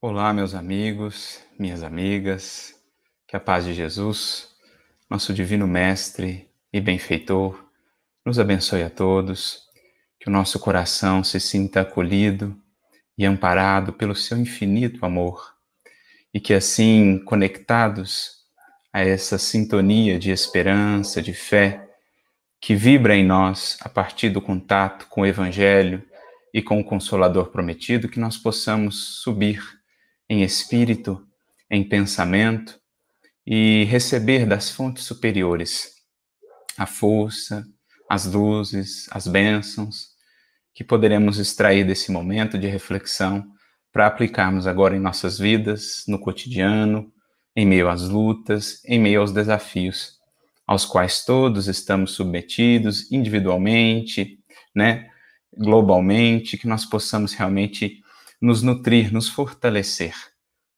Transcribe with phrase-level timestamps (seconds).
[0.00, 2.72] Olá, meus amigos, minhas amigas,
[3.26, 4.46] que a paz de Jesus,
[5.10, 7.68] nosso Divino Mestre e Benfeitor,
[8.24, 9.64] nos abençoe a todos,
[10.20, 12.56] que o nosso coração se sinta acolhido
[13.18, 15.52] e amparado pelo seu infinito amor,
[16.32, 18.44] e que assim, conectados
[18.92, 21.90] a essa sintonia de esperança, de fé,
[22.60, 26.04] que vibra em nós a partir do contato com o Evangelho
[26.54, 29.77] e com o Consolador prometido, que nós possamos subir
[30.28, 31.26] em espírito,
[31.70, 32.78] em pensamento
[33.46, 35.92] e receber das fontes superiores
[36.76, 37.64] a força,
[38.08, 40.10] as luzes, as bênçãos
[40.74, 43.44] que poderemos extrair desse momento de reflexão
[43.92, 47.12] para aplicarmos agora em nossas vidas, no cotidiano,
[47.56, 50.18] em meio às lutas, em meio aos desafios
[50.68, 54.38] aos quais todos estamos submetidos individualmente,
[54.74, 55.08] né,
[55.56, 58.02] globalmente, que nós possamos realmente
[58.40, 60.14] nos nutrir, nos fortalecer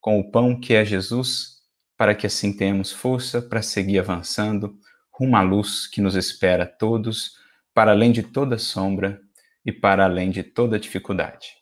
[0.00, 1.60] com o pão que é Jesus,
[1.96, 4.78] para que assim tenhamos força para seguir avançando
[5.12, 7.36] rumo à luz que nos espera todos,
[7.74, 9.20] para além de toda sombra
[9.64, 11.54] e para além de toda dificuldade.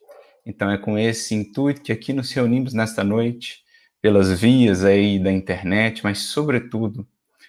[0.46, 3.64] Então é com esse intuito que aqui nos reunimos nesta noite,
[4.00, 7.06] pelas vias aí da internet, mas sobretudo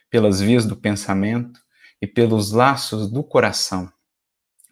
[0.10, 1.62] pelas vias do pensamento
[2.02, 3.92] e pelos laços do coração,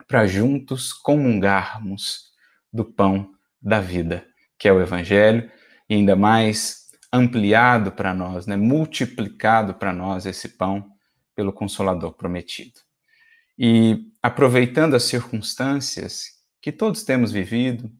[0.08, 2.32] para juntos comungarmos
[2.74, 4.26] do pão da vida,
[4.58, 5.50] que é o Evangelho,
[5.90, 10.92] e ainda mais ampliado para nós, né, multiplicado para nós esse pão
[11.36, 12.80] pelo Consolador prometido.
[13.58, 17.92] E aproveitando as circunstâncias que todos temos vivido,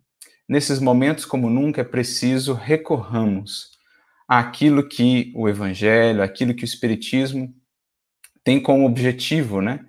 [0.48, 3.72] nesses momentos como nunca é preciso recorramos
[4.28, 7.54] àquilo que o Evangelho, aquilo que o Espiritismo
[8.44, 9.86] tem como objetivo, né?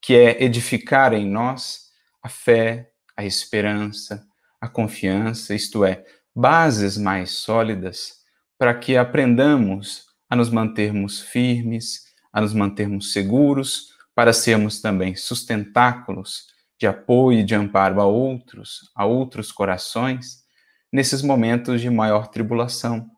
[0.00, 1.90] Que é edificar em nós
[2.22, 4.26] a fé, a esperança,
[4.62, 8.12] a confiança, isto é, bases mais sólidas
[8.56, 16.46] para que aprendamos a nos mantermos firmes, a nos mantermos seguros, para sermos também sustentáculos
[16.78, 20.44] de apoio e de amparo a outros, a outros corações,
[20.92, 23.10] nesses momentos de maior tribulação,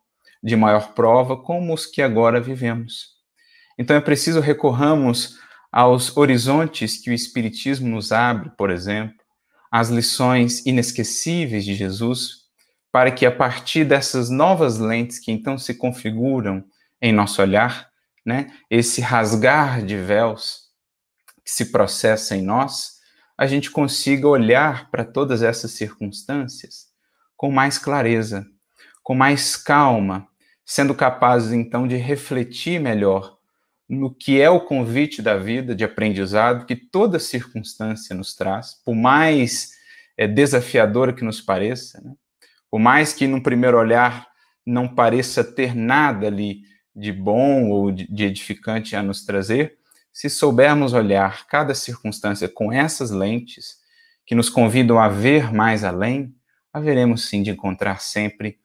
[0.43, 3.09] de maior prova, como os que agora vivemos.
[3.79, 5.39] Então é preciso recorramos
[5.71, 9.24] aos horizontes que o Espiritismo nos abre, por exemplo,
[9.75, 12.45] as lições inesquecíveis de Jesus,
[12.93, 16.65] para que a partir dessas novas lentes que então se configuram
[17.03, 17.91] em nosso olhar,
[18.25, 20.69] né, esse rasgar de véus
[21.45, 23.01] que se processa em nós,
[23.37, 26.87] a gente consiga olhar para todas essas circunstâncias
[27.37, 28.47] com mais clareza,
[29.03, 30.29] com mais calma,
[30.65, 33.39] sendo capazes então de refletir melhor
[33.89, 38.95] no que é o convite da vida de aprendizado que toda circunstância nos traz, por
[38.95, 39.73] mais
[40.17, 42.13] é, desafiadora que nos pareça, né?
[42.71, 44.27] por mais que num primeiro olhar
[44.67, 46.63] não pareça ter nada ali
[46.97, 49.77] de bom ou de edificante a nos trazer,
[50.13, 53.79] se soubermos olhar cada circunstância com essas lentes
[54.25, 56.35] que nos convidam a ver mais além,
[56.73, 58.59] haveremos sim de encontrar sempre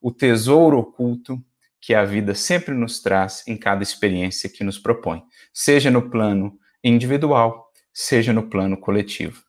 [0.00, 1.42] o tesouro oculto
[1.86, 5.22] que a vida sempre nos traz em cada experiência que nos propõe,
[5.54, 9.40] seja no plano individual, seja no plano coletivo.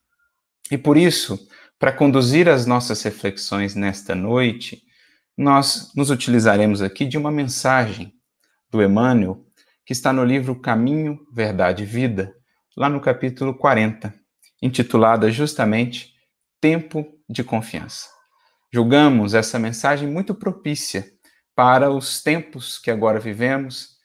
[0.70, 1.36] E por isso,
[1.80, 4.84] para conduzir as nossas reflexões nesta noite,
[5.36, 8.14] nós nos utilizaremos aqui de uma mensagem
[8.70, 9.44] do Emmanuel,
[9.84, 12.32] que está no livro Caminho, Verdade e Vida,
[12.76, 14.14] lá no capítulo 40,
[14.62, 16.14] intitulada justamente
[16.60, 18.06] Tempo de Confiança.
[18.72, 21.17] Julgamos essa mensagem muito propícia
[21.58, 23.96] para os tempos que agora vivemos,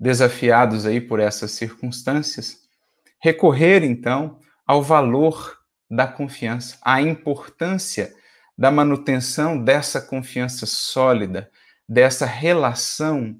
[0.00, 2.60] desafiados aí por essas circunstâncias,
[3.20, 5.58] recorrer então ao valor
[5.90, 8.10] da confiança, à importância
[8.56, 11.50] da manutenção dessa confiança sólida,
[11.86, 13.36] dessa relação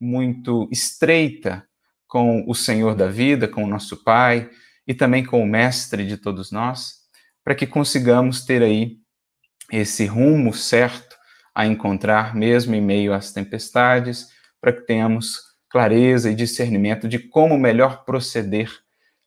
[0.00, 1.64] muito estreita
[2.08, 4.50] com o Senhor da vida, com o nosso Pai
[4.88, 6.94] e também com o Mestre de todos nós,
[7.44, 8.96] para que consigamos ter aí
[9.70, 11.13] esse rumo certo
[11.54, 14.28] a encontrar, mesmo em meio às tempestades,
[14.60, 18.70] para que tenhamos clareza e discernimento de como melhor proceder,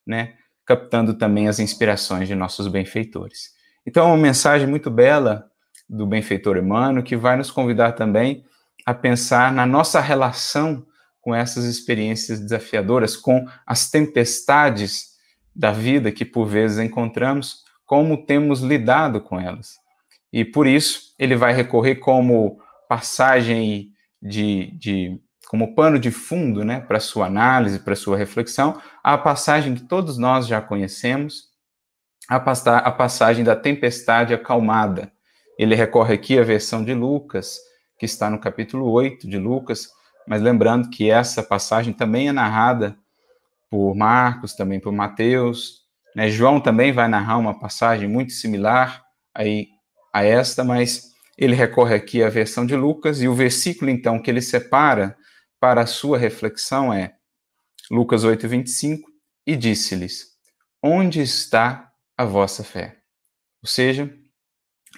[0.06, 0.34] né?
[0.66, 3.56] captando também as inspirações de nossos benfeitores.
[3.86, 5.50] Então, é uma mensagem muito bela
[5.90, 8.44] do benfeitor Emmanuel que vai nos convidar também
[8.86, 10.86] a pensar na nossa relação
[11.22, 15.18] com essas experiências desafiadoras, com as tempestades
[15.56, 19.76] da vida que por vezes encontramos, como temos lidado com elas.
[20.32, 23.92] E por isso ele vai recorrer como passagem
[24.22, 29.76] de, de como pano de fundo, né, para sua análise, para sua reflexão, a passagem
[29.76, 31.50] que todos nós já conhecemos,
[32.30, 35.12] a, a passagem da tempestade acalmada
[35.58, 37.58] Ele recorre aqui à versão de Lucas,
[37.98, 39.88] que está no capítulo 8 de Lucas,
[40.28, 42.98] mas lembrando que essa passagem também é narrada
[43.70, 45.86] por Marcos, também por Mateus.
[46.14, 46.30] Né?
[46.30, 49.04] João também vai narrar uma passagem muito similar
[49.34, 49.70] aí
[50.18, 54.32] a esta, mas ele recorre aqui à versão de Lucas, e o versículo, então, que
[54.32, 55.16] ele separa
[55.60, 57.16] para a sua reflexão é
[57.92, 59.10] Lucas 8, 25,
[59.46, 60.30] e disse-lhes:
[60.82, 62.98] Onde está a vossa fé?
[63.62, 64.12] Ou seja,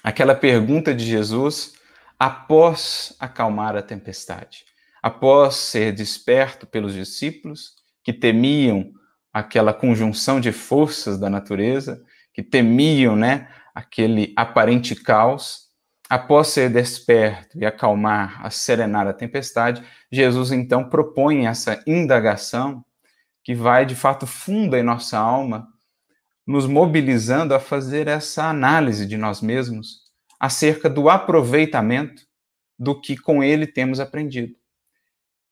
[0.01, 1.73] aquela pergunta de Jesus
[2.17, 4.65] após acalmar a tempestade,
[5.01, 7.73] após ser desperto pelos discípulos
[8.03, 8.91] que temiam
[9.31, 12.01] aquela conjunção de forças da natureza,
[12.33, 15.69] que temiam, né, aquele aparente caos,
[16.09, 18.49] após ser desperto e acalmar, a
[19.09, 22.83] a tempestade, Jesus então propõe essa indagação
[23.43, 25.67] que vai de fato funda em nossa alma,
[26.45, 32.23] nos mobilizando a fazer essa análise de nós mesmos acerca do aproveitamento
[32.77, 34.55] do que com ele temos aprendido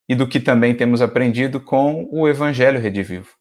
[0.10, 3.37] e do que também temos aprendido com o Evangelho Redivivo,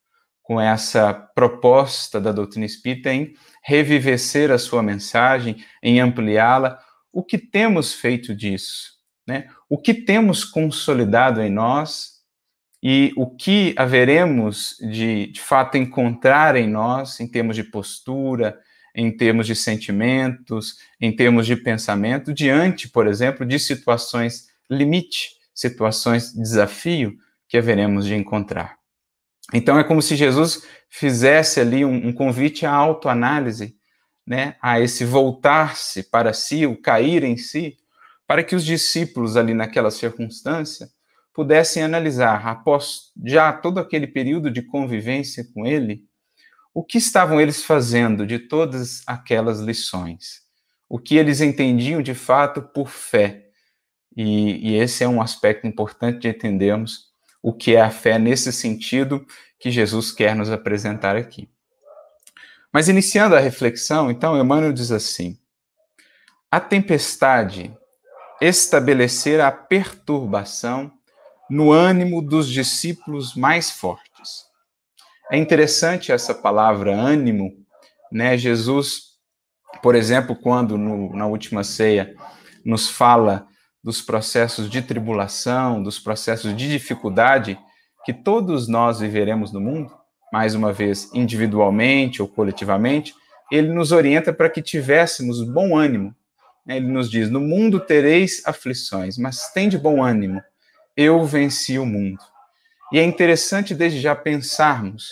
[0.47, 3.35] com essa proposta da doutrina espírita em
[3.65, 6.79] revivecer a sua mensagem, em ampliá-la.
[7.13, 8.93] O que temos feito disso?
[9.27, 9.49] Né?
[9.69, 12.21] O que temos consolidado em nós
[12.81, 18.57] e o que haveremos de, de fato encontrar em nós, em termos de postura,
[18.95, 26.33] em termos de sentimentos, em termos de pensamento, diante, por exemplo, de situações limite, situações
[26.33, 27.17] de desafio
[27.49, 28.86] que haveremos de encontrar.
[29.53, 33.77] Então é como se Jesus fizesse ali um, um convite à autoanálise,
[34.27, 37.77] né, a esse voltar-se para si, o cair em si,
[38.27, 40.89] para que os discípulos ali naquela circunstância
[41.33, 46.03] pudessem analisar, após já todo aquele período de convivência com ele,
[46.75, 50.41] o que estavam eles fazendo de todas aquelas lições?
[50.89, 53.47] O que eles entendiam de fato por fé?
[54.17, 57.06] E, e, esse é um aspecto importante de entendermos
[57.47, 59.25] o que é a fé nesse sentido
[59.57, 61.49] que Jesus quer nos apresentar aqui.
[62.73, 65.39] Mas iniciando a reflexão, então, Emmanuel diz assim:
[66.51, 67.73] a tempestade
[68.41, 70.91] estabelecer a perturbação
[71.49, 74.47] no ânimo dos discípulos mais fortes.
[75.31, 77.65] É interessante essa palavra ânimo,
[78.11, 78.37] né?
[78.37, 79.21] Jesus,
[79.81, 82.13] por exemplo, quando no, na última ceia
[82.65, 83.47] nos fala
[83.87, 87.57] dos processos de tribulação, dos processos de dificuldade
[88.05, 89.95] que todos nós viveremos no mundo,
[90.33, 93.15] mais uma vez, individualmente ou coletivamente,
[93.49, 96.13] ele nos orienta para que tivéssemos bom ânimo.
[96.67, 100.43] Ele nos diz: No mundo tereis aflições, mas tem de bom ânimo,
[100.97, 102.19] eu venci o mundo.
[102.93, 105.11] E é interessante desde já pensarmos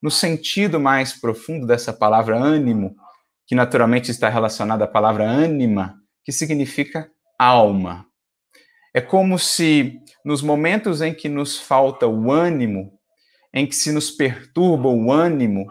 [0.00, 2.94] no sentido mais profundo dessa palavra ânimo,
[3.48, 8.11] que naturalmente está relacionada à palavra ânima, que significa alma.
[8.94, 12.98] É como se nos momentos em que nos falta o ânimo,
[13.52, 15.66] em que se nos perturba o ânimo,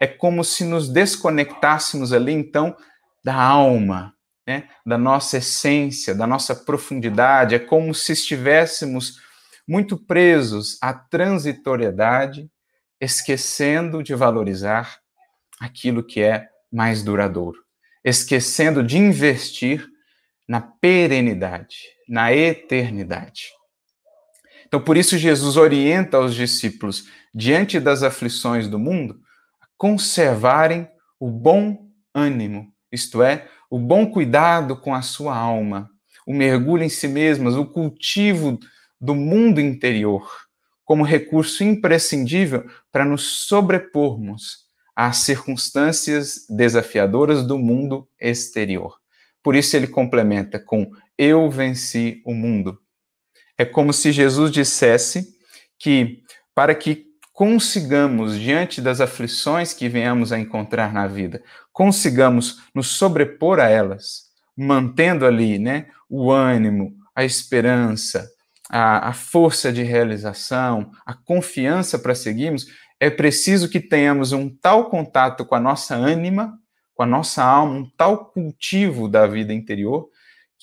[0.00, 2.76] é como se nos desconectássemos ali então
[3.24, 4.14] da alma,
[4.46, 4.68] né?
[4.84, 9.20] da nossa essência, da nossa profundidade, é como se estivéssemos
[9.66, 12.50] muito presos à transitoriedade,
[13.00, 14.98] esquecendo de valorizar
[15.60, 17.58] aquilo que é mais duradouro,
[18.04, 19.86] esquecendo de investir
[20.46, 23.48] na perenidade, na eternidade.
[24.66, 29.20] Então, por isso, Jesus orienta os discípulos, diante das aflições do mundo,
[29.60, 30.88] a conservarem
[31.18, 35.90] o bom ânimo, isto é, o bom cuidado com a sua alma,
[36.26, 38.58] o mergulho em si mesmas, o cultivo
[39.00, 40.44] do mundo interior
[40.84, 44.64] como recurso imprescindível para nos sobrepormos
[44.94, 48.98] às circunstâncias desafiadoras do mundo exterior.
[49.42, 52.78] Por isso ele complementa com eu venci o mundo.
[53.56, 55.34] É como se Jesus dissesse
[55.78, 56.22] que
[56.54, 61.42] para que consigamos, diante das aflições que venhamos a encontrar na vida,
[61.72, 68.30] consigamos nos sobrepor a elas, mantendo ali né, o ânimo, a esperança,
[68.70, 72.66] a, a força de realização, a confiança para seguirmos,
[73.00, 76.56] é preciso que tenhamos um tal contato com a nossa ânima,
[76.94, 80.08] com a nossa alma, um tal cultivo da vida interior,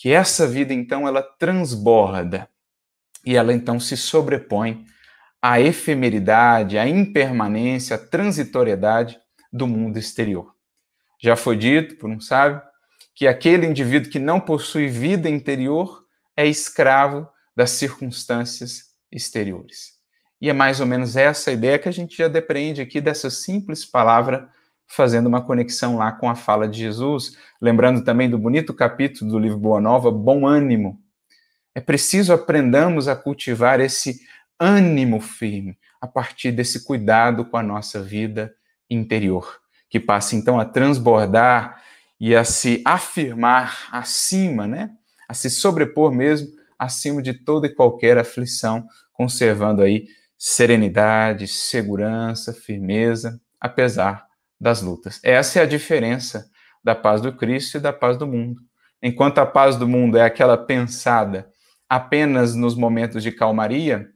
[0.02, 2.50] que essa vida então ela transborda
[3.24, 4.84] e ela então se sobrepõe
[5.40, 9.20] à efemeridade, à impermanência, à transitoriedade
[9.54, 10.56] do mundo exterior.
[11.22, 12.60] Já foi dito por um sábio
[13.14, 16.04] que aquele indivíduo que não possui vida interior
[16.36, 20.00] é escravo das circunstâncias exteriores.
[20.42, 23.86] E é mais ou menos essa ideia que a gente já depreende aqui dessa simples
[23.86, 24.50] palavra
[24.92, 29.40] fazendo uma conexão lá com a fala de Jesus, lembrando também do bonito capítulo do
[29.40, 31.00] livro Boa Nova, Bom Ânimo.
[31.74, 34.20] É preciso aprendamos a cultivar esse
[34.60, 38.54] ânimo firme a partir desse cuidado com a nossa vida
[38.90, 41.82] interior, que passa então a transbordar
[42.20, 44.92] e a se afirmar acima, né?
[45.28, 50.08] A se sobrepor mesmo acima de toda e qualquer aflição, conservando aí
[50.38, 54.30] serenidade, segurança, firmeza, apesar
[54.62, 55.20] das lutas.
[55.24, 56.48] Essa é a diferença
[56.84, 58.62] da paz do Cristo e da paz do mundo.
[59.02, 61.50] Enquanto a paz do mundo é aquela pensada
[61.90, 64.08] apenas nos momentos de calmaria,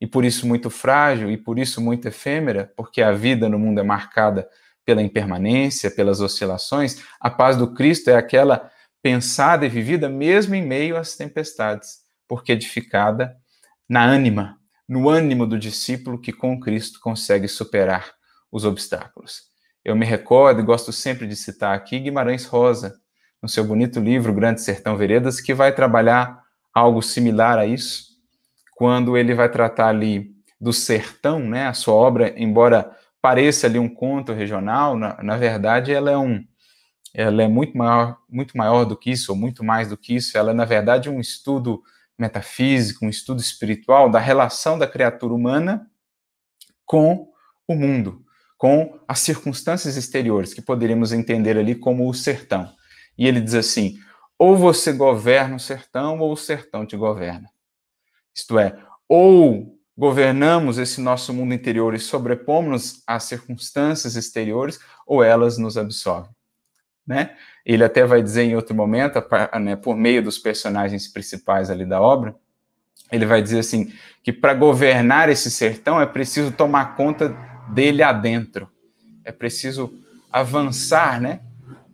[0.00, 3.80] e por isso muito frágil e por isso muito efêmera, porque a vida no mundo
[3.80, 4.48] é marcada
[4.84, 8.70] pela impermanência, pelas oscilações, a paz do Cristo é aquela
[9.02, 13.36] pensada e vivida mesmo em meio às tempestades, porque edificada
[13.88, 14.58] na ânima,
[14.88, 18.13] no ânimo do discípulo que com Cristo consegue superar
[18.54, 19.42] os obstáculos.
[19.84, 22.94] Eu me recordo e gosto sempre de citar aqui Guimarães Rosa,
[23.42, 26.40] no seu bonito livro Grande Sertão Veredas, que vai trabalhar
[26.72, 28.14] algo similar a isso,
[28.76, 30.30] quando ele vai tratar ali
[30.60, 31.66] do sertão, né?
[31.66, 36.44] A sua obra, embora pareça ali um conto regional, na, na verdade ela é um
[37.12, 40.36] ela é muito maior, muito maior do que isso, ou muito mais do que isso.
[40.36, 41.80] Ela é, na verdade, um estudo
[42.18, 45.88] metafísico, um estudo espiritual da relação da criatura humana
[46.84, 47.28] com
[47.68, 48.23] o mundo,
[48.64, 52.72] com as circunstâncias exteriores, que poderíamos entender ali como o sertão.
[53.18, 53.98] E ele diz assim:
[54.38, 57.46] ou você governa o sertão, ou o sertão te governa.
[58.34, 58.74] Isto é,
[59.06, 66.30] ou governamos esse nosso mundo interior e sobrepomos-nos às circunstâncias exteriores, ou elas nos absorvem.
[67.06, 67.36] Né?
[67.66, 69.22] Ele até vai dizer em outro momento,
[69.60, 72.34] né, por meio dos personagens principais ali da obra,
[73.12, 73.92] ele vai dizer assim
[74.22, 78.70] que para governar esse sertão é preciso tomar conta dele adentro,
[79.24, 79.92] é preciso
[80.30, 81.40] avançar, né,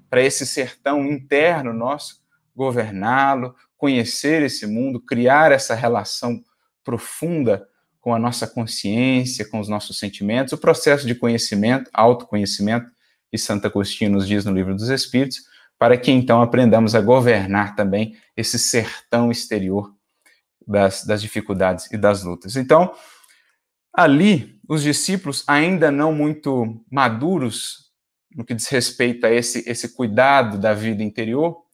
[0.09, 2.21] para esse sertão interno nosso,
[2.55, 6.43] governá-lo, conhecer esse mundo, criar essa relação
[6.83, 7.67] profunda
[8.01, 12.91] com a nossa consciência, com os nossos sentimentos, o processo de conhecimento, autoconhecimento,
[13.31, 15.39] que Santo Agostinho nos diz no Livro dos Espíritos,
[15.79, 19.95] para que então aprendamos a governar também esse sertão exterior
[20.67, 22.57] das, das dificuldades e das lutas.
[22.57, 22.93] Então,
[23.93, 27.91] ali, os discípulos, ainda não muito maduros
[28.31, 31.65] no que diz respeito a esse, esse cuidado da vida interior,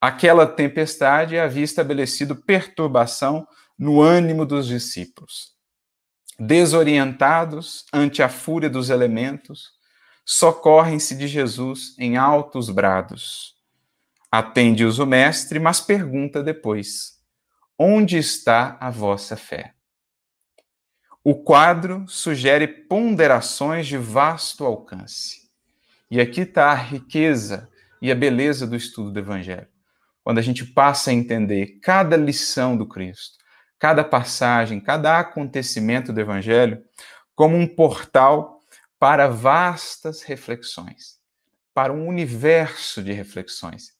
[0.00, 3.46] aquela tempestade havia estabelecido perturbação
[3.78, 5.52] no ânimo dos discípulos.
[6.38, 9.72] Desorientados ante a fúria dos elementos,
[10.24, 13.54] socorrem-se de Jesus em altos brados.
[14.32, 17.18] Atende-os o mestre, mas pergunta depois:
[17.78, 19.74] Onde está a vossa fé?
[21.22, 25.50] O quadro sugere ponderações de vasto alcance.
[26.10, 27.68] E aqui está a riqueza
[28.00, 29.68] e a beleza do estudo do Evangelho.
[30.24, 33.36] Quando a gente passa a entender cada lição do Cristo,
[33.78, 36.82] cada passagem, cada acontecimento do Evangelho,
[37.34, 38.58] como um portal
[38.98, 41.18] para vastas reflexões,
[41.74, 43.92] para um universo de reflexões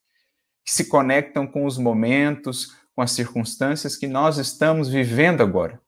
[0.64, 5.78] que se conectam com os momentos, com as circunstâncias que nós estamos vivendo agora.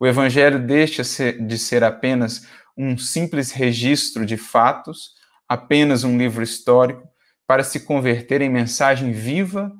[0.00, 1.02] O Evangelho deixa
[1.34, 5.12] de ser apenas um simples registro de fatos,
[5.46, 7.06] apenas um livro histórico,
[7.46, 9.70] para se converter em mensagem viva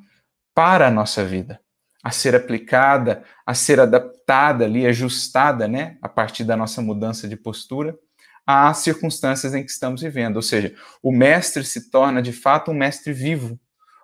[0.54, 1.58] para a nossa vida,
[2.04, 7.36] a ser aplicada, a ser adaptada ali, ajustada, né, a partir da nossa mudança de
[7.36, 7.96] postura
[8.46, 10.36] às circunstâncias em que estamos vivendo.
[10.36, 13.58] Ou seja, o mestre se torna de fato um mestre vivo,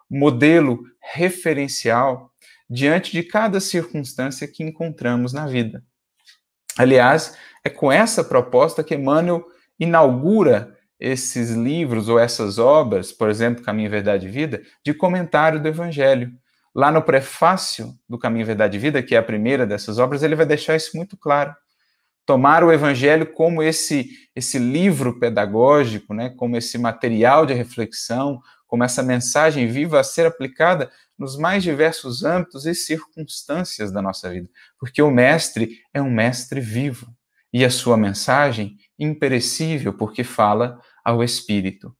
[0.09, 0.83] modelo
[1.13, 2.33] referencial
[2.71, 5.85] diante de cada circunstância que encontramos na vida.
[6.79, 9.45] Aliás, é com essa proposta que Emmanuel
[9.79, 15.69] inaugura esses livros ou essas obras, por exemplo, Caminho, Verdade e Vida, de comentário do
[15.69, 16.31] Evangelho.
[16.75, 20.35] Lá no prefácio do Caminho, Verdade e Vida, que é a primeira dessas obras, ele
[20.35, 21.55] vai deixar isso muito claro
[22.27, 28.85] tomar o evangelho como esse esse livro pedagógico, né, como esse material de reflexão, como
[28.85, 34.49] essa mensagem viva a ser aplicada nos mais diversos âmbitos e circunstâncias da nossa vida,
[34.79, 37.07] porque o mestre é um mestre vivo
[37.53, 41.97] e a sua mensagem imperecível, porque fala ao espírito.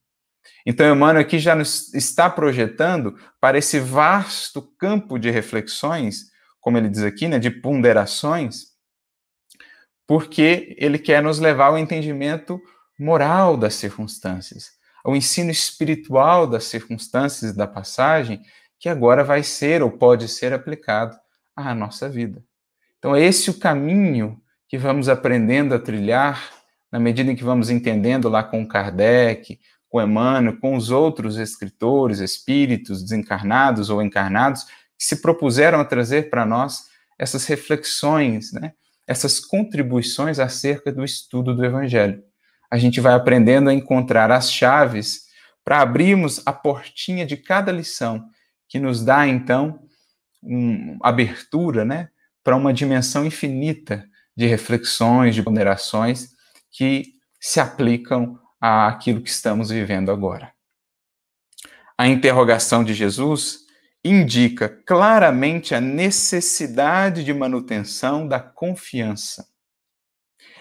[0.65, 6.25] Então, Emmanuel aqui já nos está projetando para esse vasto campo de reflexões,
[6.59, 8.77] como ele diz aqui, né, de ponderações,
[10.05, 12.61] porque ele quer nos levar ao entendimento
[12.99, 14.71] moral das circunstâncias,
[15.03, 18.41] ao ensino espiritual das circunstâncias da passagem,
[18.79, 21.17] que agora vai ser ou pode ser aplicado
[21.55, 22.43] à nossa vida.
[22.97, 26.51] Então, é esse o caminho que vamos aprendendo a trilhar
[26.91, 32.19] na medida em que vamos entendendo lá com Kardec, com Emmanuel, com os outros escritores,
[32.19, 34.65] espíritos desencarnados ou encarnados,
[34.97, 38.73] que se propuseram a trazer para nós essas reflexões, né?
[39.05, 42.21] essas contribuições acerca do estudo do Evangelho.
[42.69, 45.27] A gente vai aprendendo a encontrar as chaves
[45.63, 48.25] para abrirmos a portinha de cada lição,
[48.67, 49.79] que nos dá, então,
[50.41, 52.09] uma abertura né,
[52.43, 56.29] para uma dimensão infinita de reflexões, de ponderações
[56.71, 60.51] que se aplicam àquilo que estamos vivendo agora.
[61.97, 63.65] A interrogação de Jesus
[64.03, 69.47] indica claramente a necessidade de manutenção da confiança.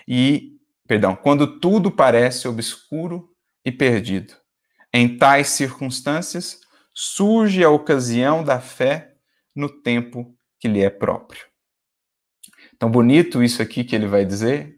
[0.09, 3.31] E, perdão, quando tudo parece obscuro
[3.65, 4.35] e perdido.
[4.93, 6.61] Em tais circunstâncias,
[6.99, 9.13] surge a ocasião da fé
[9.55, 11.45] no tempo que lhe é próprio.
[12.75, 14.77] Então, bonito isso aqui que ele vai dizer,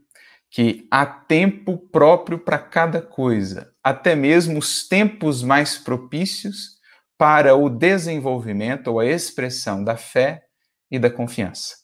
[0.51, 6.79] que há tempo próprio para cada coisa, até mesmo os tempos mais propícios
[7.17, 10.43] para o desenvolvimento ou a expressão da fé
[10.91, 11.77] e da confiança.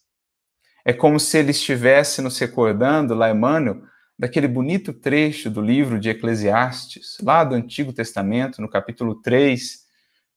[0.84, 3.82] É como se ele estivesse nos recordando, lá Emmanuel,
[4.18, 9.83] daquele bonito trecho do livro de Eclesiastes, lá do Antigo Testamento, no capítulo 3,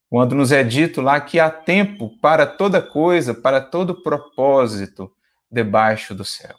[0.09, 5.11] quando nos é dito lá que há tempo para toda coisa, para todo propósito
[5.51, 6.55] debaixo do céu.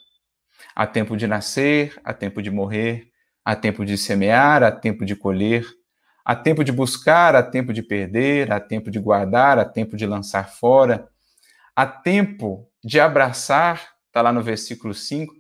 [0.75, 3.09] Há tempo de nascer, há tempo de morrer,
[3.45, 5.67] há tempo de semear, há tempo de colher,
[6.25, 10.07] há tempo de buscar, há tempo de perder, há tempo de guardar, há tempo de
[10.07, 11.09] lançar fora,
[11.75, 15.35] há tempo de abraçar, está lá no versículo 5,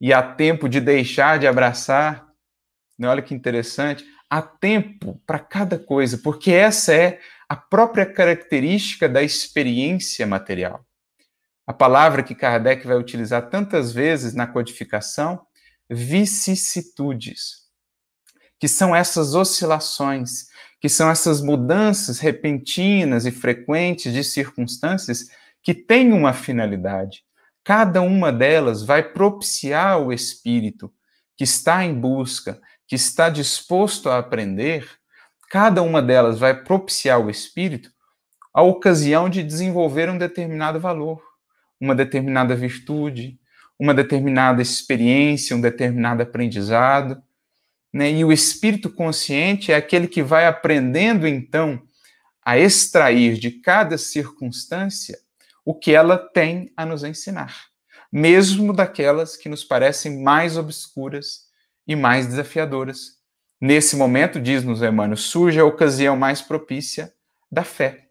[0.00, 2.26] e há tempo de deixar de abraçar.
[2.98, 4.04] Né, olha que interessante.
[4.28, 10.84] Há tempo para cada coisa, porque essa é a própria característica da experiência material.
[11.66, 15.46] A palavra que Kardec vai utilizar tantas vezes na codificação,
[15.88, 17.64] vicissitudes,
[18.58, 20.46] que são essas oscilações,
[20.80, 25.28] que são essas mudanças repentinas e frequentes de circunstâncias
[25.62, 27.24] que têm uma finalidade.
[27.64, 30.92] Cada uma delas vai propiciar o espírito
[31.36, 34.86] que está em busca, que está disposto a aprender,
[35.54, 37.88] cada uma delas vai propiciar o espírito
[38.52, 41.22] a ocasião de desenvolver um determinado valor
[41.80, 43.38] uma determinada virtude,
[43.78, 47.22] uma determinada experiência, um determinado aprendizado.
[47.92, 48.10] Né?
[48.10, 51.80] E o espírito consciente é aquele que vai aprendendo, então,
[52.44, 55.18] a extrair de cada circunstância
[55.64, 57.54] o que ela tem a nos ensinar,
[58.12, 61.44] mesmo daquelas que nos parecem mais obscuras
[61.86, 63.23] e mais desafiadoras.
[63.66, 67.14] Nesse momento, diz-nos Emmanuel, surge a ocasião mais propícia
[67.50, 68.10] da fé,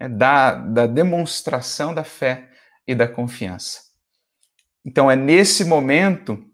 [0.00, 0.08] né?
[0.08, 2.50] da, da demonstração da fé,
[2.84, 3.82] e da confiança.
[4.84, 6.44] Então, é nesse momento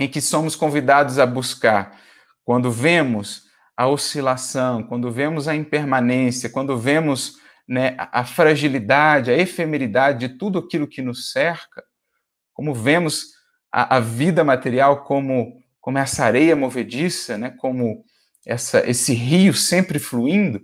[0.00, 1.96] em que somos convidados a buscar,
[2.44, 3.44] quando vemos
[3.76, 7.38] a oscilação, quando vemos a impermanência, quando vemos
[7.68, 11.84] né, a fragilidade, a efemeridade de tudo aquilo que nos cerca,
[12.52, 13.28] como vemos
[13.70, 18.06] a, a vida material como, como essa areia movediça, né, como
[18.46, 20.62] essa, esse rio sempre fluindo,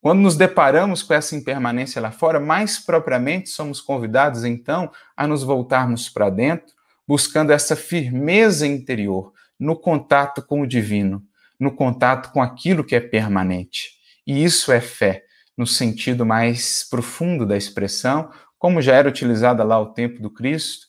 [0.00, 5.42] quando nos deparamos com essa impermanência lá fora, mais propriamente somos convidados então a nos
[5.42, 6.72] voltarmos para dentro,
[7.04, 11.20] buscando essa firmeza interior no contato com o divino,
[11.58, 13.90] no contato com aquilo que é permanente.
[14.24, 15.24] E isso é fé,
[15.58, 20.86] no sentido mais profundo da expressão, como já era utilizada lá o tempo do Cristo,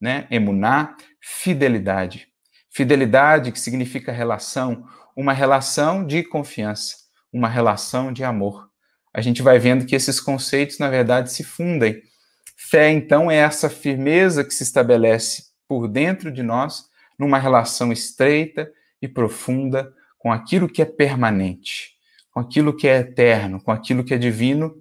[0.00, 0.28] né?
[0.30, 2.35] Emuná, fidelidade.
[2.76, 4.84] Fidelidade que significa relação,
[5.16, 8.68] uma relação de confiança uma relação de amor.
[9.12, 12.02] A gente vai vendo que esses conceitos, na verdade, se fundem.
[12.56, 16.84] Fé, então, é essa firmeza que se estabelece por dentro de nós,
[17.18, 21.94] numa relação estreita e profunda com aquilo que é permanente,
[22.30, 24.74] com aquilo que é eterno, com aquilo que é divino,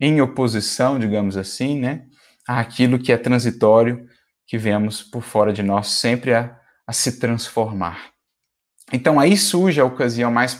[0.00, 2.06] em oposição, digamos assim, né,
[2.46, 4.06] àquilo que é transitório,
[4.46, 6.57] que vemos por fora de nós sempre a,
[6.88, 8.12] a se transformar.
[8.90, 10.58] Então aí surge a ocasião mais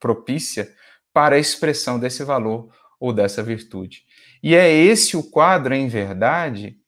[0.00, 0.72] propícia
[1.12, 4.02] para a expressão desse valor ou dessa virtude.
[4.42, 6.78] E é esse o quadro, em verdade,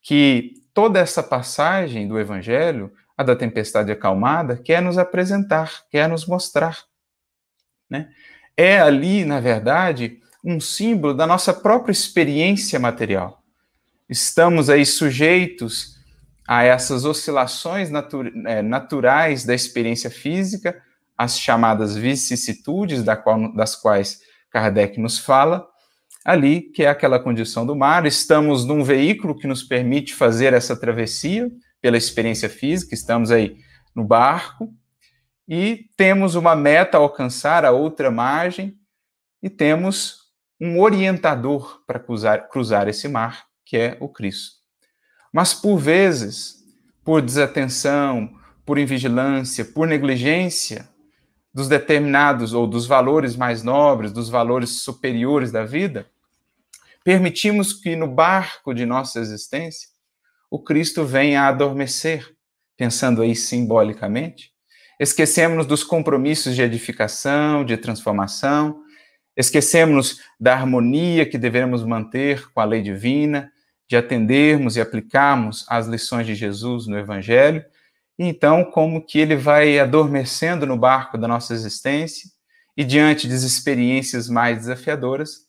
[0.00, 6.24] que toda essa passagem do Evangelho, a da tempestade acalmada, quer nos apresentar, quer nos
[6.24, 6.78] mostrar.
[7.90, 8.08] Né?
[8.56, 13.42] É ali, na verdade, um símbolo da nossa própria experiência material.
[14.08, 16.00] Estamos aí sujeitos
[16.46, 20.80] a essas oscilações natu é, naturais da experiência física,
[21.16, 25.66] as chamadas vicissitudes, da qual, das quais Kardec nos fala,
[26.24, 28.06] ali, que é aquela condição do mar.
[28.06, 31.50] Estamos num veículo que nos permite fazer essa travessia
[31.80, 33.56] pela experiência física, estamos aí
[33.94, 34.72] no barco
[35.48, 38.74] e temos uma meta a alcançar, a outra margem,
[39.42, 40.18] e temos
[40.60, 44.61] um orientador para cruzar, cruzar esse mar, que é o Cristo.
[45.32, 46.62] Mas por vezes,
[47.04, 48.30] por desatenção,
[48.66, 50.88] por invigilância, por negligência
[51.52, 56.06] dos determinados ou dos valores mais nobres, dos valores superiores da vida,
[57.04, 59.88] permitimos que no barco de nossa existência
[60.50, 62.30] o Cristo venha a adormecer,
[62.76, 64.52] pensando aí simbolicamente.
[65.00, 68.82] Esquecemos dos compromissos de edificação, de transformação,
[69.36, 73.50] esquecemos da harmonia que devemos manter com a lei divina,
[73.92, 77.62] de atendermos e aplicarmos as lições de Jesus no Evangelho,
[78.18, 82.30] e então como que ele vai adormecendo no barco da nossa existência
[82.74, 85.40] e diante das experiências mais desafiadoras,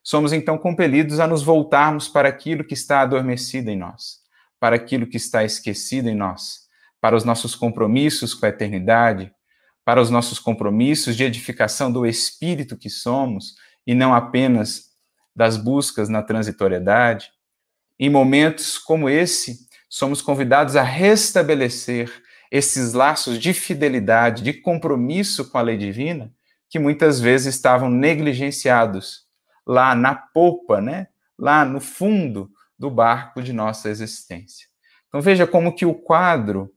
[0.00, 4.18] somos então compelidos a nos voltarmos para aquilo que está adormecido em nós,
[4.60, 6.68] para aquilo que está esquecido em nós,
[7.00, 9.32] para os nossos compromissos com a eternidade,
[9.84, 14.84] para os nossos compromissos de edificação do espírito que somos e não apenas
[15.34, 17.36] das buscas na transitoriedade.
[17.98, 22.12] Em momentos como esse, somos convidados a restabelecer
[22.50, 26.32] esses laços de fidelidade, de compromisso com a lei divina,
[26.70, 29.26] que muitas vezes estavam negligenciados
[29.66, 31.08] lá na popa, né?
[31.38, 34.66] lá no fundo do barco de nossa existência.
[35.08, 36.70] Então veja como que o quadro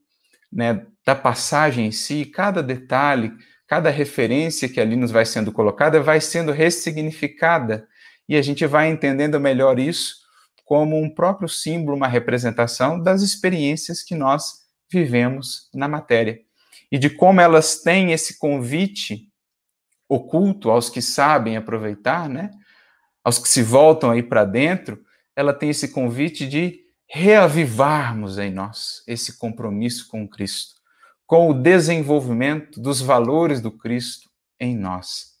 [0.50, 3.32] né, da passagem em si, cada detalhe,
[3.66, 7.88] cada referência que ali nos vai sendo colocada, vai sendo ressignificada
[8.28, 10.21] e a gente vai entendendo melhor isso
[10.64, 16.40] como um próprio símbolo, uma representação das experiências que nós vivemos na matéria
[16.90, 19.28] e de como elas têm esse convite
[20.08, 22.50] oculto aos que sabem aproveitar, né?
[23.24, 25.02] aos que se voltam aí para dentro,
[25.34, 30.74] ela tem esse convite de reavivarmos em nós esse compromisso com Cristo,
[31.26, 35.32] com o desenvolvimento dos valores do Cristo em nós,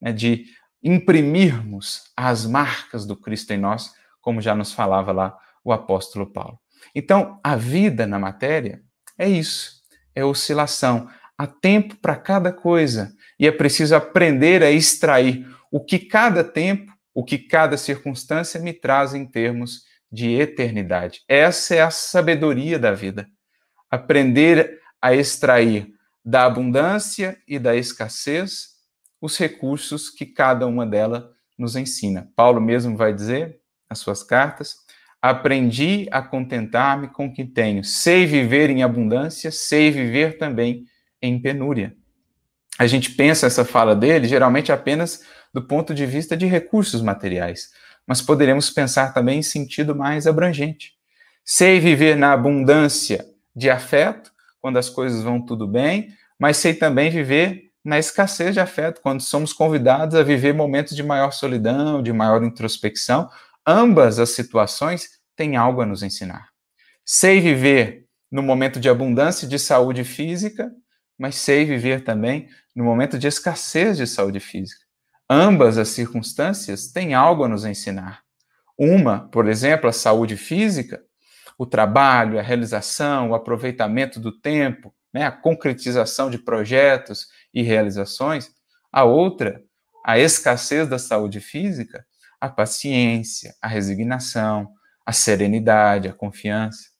[0.00, 0.46] né, de
[0.82, 3.92] imprimirmos as marcas do Cristo em nós,
[4.24, 6.58] como já nos falava lá o apóstolo Paulo.
[6.94, 8.82] Então, a vida na matéria
[9.16, 9.82] é isso,
[10.14, 11.08] é oscilação.
[11.36, 16.94] Há tempo para cada coisa e é preciso aprender a extrair o que cada tempo
[17.14, 21.22] o que cada circunstância me traz em termos de eternidade.
[21.28, 23.28] Essa é a sabedoria da vida.
[23.88, 28.70] Aprender a extrair da abundância e da escassez
[29.20, 31.22] os recursos que cada uma delas
[31.56, 32.28] nos ensina.
[32.34, 33.60] Paulo mesmo vai dizer
[33.94, 34.78] nas suas cartas:
[35.22, 37.82] Aprendi a contentar-me com o que tenho.
[37.84, 40.84] Sei viver em abundância, sei viver também
[41.22, 41.96] em penúria.
[42.78, 47.70] A gente pensa essa fala dele geralmente apenas do ponto de vista de recursos materiais,
[48.06, 50.92] mas poderemos pensar também em sentido mais abrangente.
[51.44, 57.10] Sei viver na abundância de afeto, quando as coisas vão tudo bem, mas sei também
[57.10, 62.12] viver na escassez de afeto, quando somos convidados a viver momentos de maior solidão, de
[62.12, 63.28] maior introspecção.
[63.66, 66.48] Ambas as situações têm algo a nos ensinar.
[67.04, 70.70] Sei viver no momento de abundância de saúde física,
[71.18, 74.84] mas sei viver também no momento de escassez de saúde física.
[75.30, 78.22] Ambas as circunstâncias têm algo a nos ensinar.
[78.78, 81.02] Uma, por exemplo, a saúde física,
[81.56, 88.50] o trabalho, a realização, o aproveitamento do tempo, né, a concretização de projetos e realizações.
[88.92, 89.62] A outra,
[90.04, 92.04] a escassez da saúde física,
[92.44, 94.70] a paciência, a resignação,
[95.04, 96.90] a serenidade, a confiança.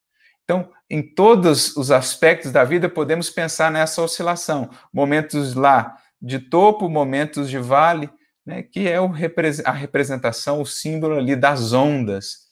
[0.42, 4.70] Então, em todos os aspectos da vida, podemos pensar nessa oscilação.
[4.92, 8.10] Momentos lá de topo, momentos de vale,
[8.44, 12.44] né, que é a representação, o símbolo ali das ondas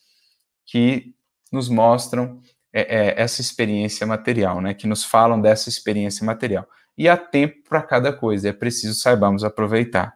[0.66, 1.14] que
[1.50, 2.40] nos mostram
[2.72, 6.66] é, é, essa experiência material, né, que nos falam dessa experiência material.
[6.96, 10.14] E há tempo para cada coisa, é preciso saibamos aproveitar.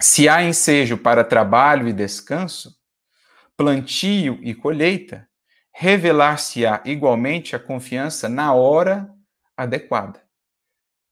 [0.00, 2.76] Se há ensejo para trabalho e descanso,
[3.56, 5.26] plantio e colheita,
[5.72, 9.08] revelar-se-á igualmente a confiança na hora
[9.56, 10.22] adequada.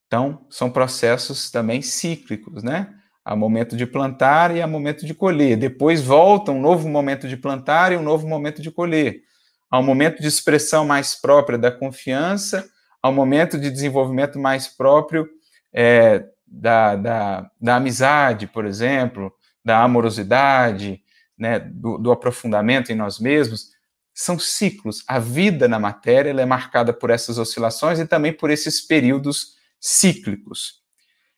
[0.06, 2.94] Então, são processos também cíclicos, né?
[3.24, 5.56] Há momento de plantar e há momento de colher.
[5.56, 9.22] Depois volta um novo momento de plantar e um novo momento de colher.
[9.70, 12.68] Há um momento de expressão mais própria da confiança,
[13.02, 15.26] há um momento de desenvolvimento mais próprio
[15.72, 16.24] é,
[16.60, 19.32] da, da, da, amizade, por exemplo,
[19.64, 21.02] da amorosidade,
[21.36, 23.70] né, do, do aprofundamento em nós mesmos.
[24.14, 25.02] São ciclos.
[25.08, 30.82] A vida na matéria é marcada por essas oscilações e também por esses períodos cíclicos.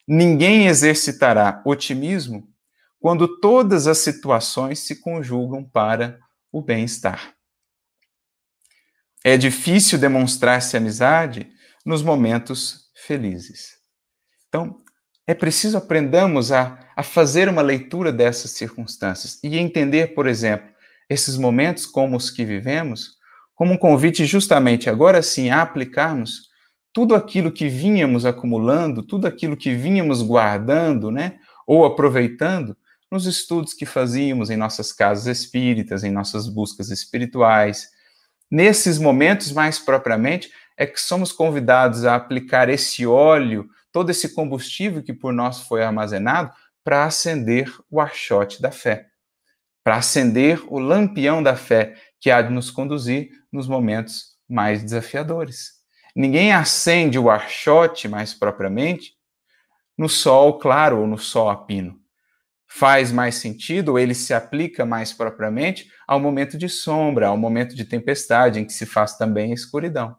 [0.07, 2.49] Ninguém exercitará otimismo
[3.01, 6.19] quando todas as situações se conjugam para
[6.53, 7.35] o bem-estar.
[9.25, 11.51] É difícil demonstrar-se amizade
[11.85, 13.77] nos momentos felizes.
[14.49, 14.81] Então,
[15.27, 20.69] é preciso aprendamos a, a fazer uma leitura dessas circunstâncias e entender, por exemplo,
[21.09, 23.17] esses momentos como os que vivemos,
[23.55, 26.47] como um convite justamente agora sim a aplicarmos
[26.93, 32.77] tudo aquilo que vínhamos acumulando, tudo aquilo que vínhamos guardando, né, ou aproveitando
[33.11, 37.89] nos estudos que fazíamos em nossas casas espíritas, em nossas buscas espirituais.
[38.51, 45.03] Nesses momentos, mais propriamente, é que somos convidados a aplicar esse óleo, todo esse combustível
[45.03, 46.53] que por nós foi armazenado,
[46.85, 49.07] para acender o archote da fé,
[49.83, 55.77] para acender o lampião da fé que há de nos conduzir nos momentos mais desafiadores.
[56.15, 59.15] Ninguém acende o archote, mais propriamente,
[59.97, 61.99] no sol claro ou no sol a pino
[62.69, 67.85] faz mais sentido, ele se aplica mais propriamente ao momento de sombra, ao momento de
[67.85, 70.17] tempestade, em que se faz também a escuridão.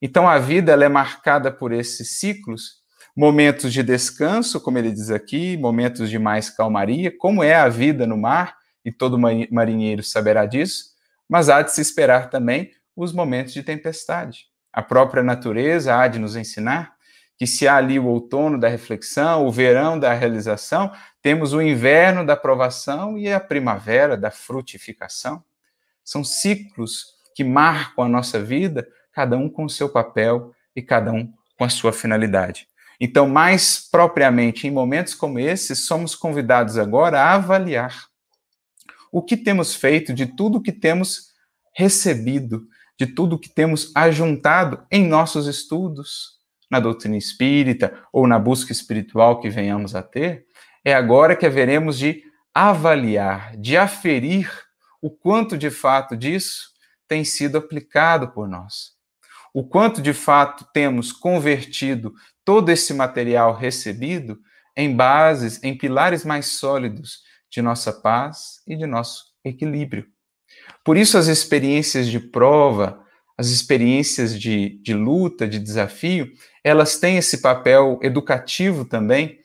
[0.00, 2.83] Então a vida ela é marcada por esses ciclos,
[3.16, 8.06] momentos de descanso, como ele diz aqui, momentos de mais calmaria, como é a vida
[8.06, 10.94] no mar, e todo marinheiro saberá disso,
[11.28, 14.46] mas há de se esperar também os momentos de tempestade.
[14.72, 16.94] A própria natureza há de nos ensinar
[17.36, 22.24] que se há ali o outono da reflexão, o verão da realização, temos o inverno
[22.24, 25.42] da provação e a primavera da frutificação.
[26.04, 31.10] São ciclos que marcam a nossa vida, cada um com o seu papel e cada
[31.12, 32.68] um com a sua finalidade.
[33.04, 38.06] Então, mais propriamente, em momentos como esses, somos convidados agora a avaliar
[39.12, 41.34] o que temos feito de tudo que temos
[41.76, 42.66] recebido,
[42.98, 46.38] de tudo que temos ajuntado em nossos estudos,
[46.70, 50.46] na doutrina espírita ou na busca espiritual que venhamos a ter,
[50.82, 52.22] é agora que haveremos de
[52.54, 54.50] avaliar, de aferir
[55.02, 56.70] o quanto de fato disso
[57.06, 58.93] tem sido aplicado por nós.
[59.54, 62.12] O quanto de fato temos convertido
[62.44, 64.40] todo esse material recebido
[64.76, 70.06] em bases, em pilares mais sólidos de nossa paz e de nosso equilíbrio.
[70.84, 73.00] Por isso, as experiências de prova,
[73.38, 76.32] as experiências de, de luta, de desafio,
[76.64, 79.38] elas têm esse papel educativo também,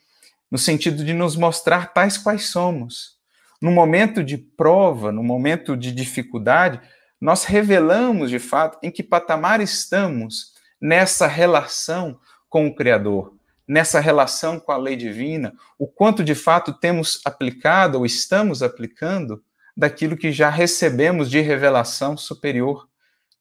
[0.50, 3.20] no sentido de nos mostrar tais quais somos.
[3.62, 6.80] No momento de prova, no momento de dificuldade,
[7.20, 13.36] nós revelamos de fato em que patamar estamos nessa relação com o Criador,
[13.68, 19.44] nessa relação com a lei divina, o quanto de fato temos aplicado ou estamos aplicando
[19.76, 22.88] daquilo que já recebemos de revelação superior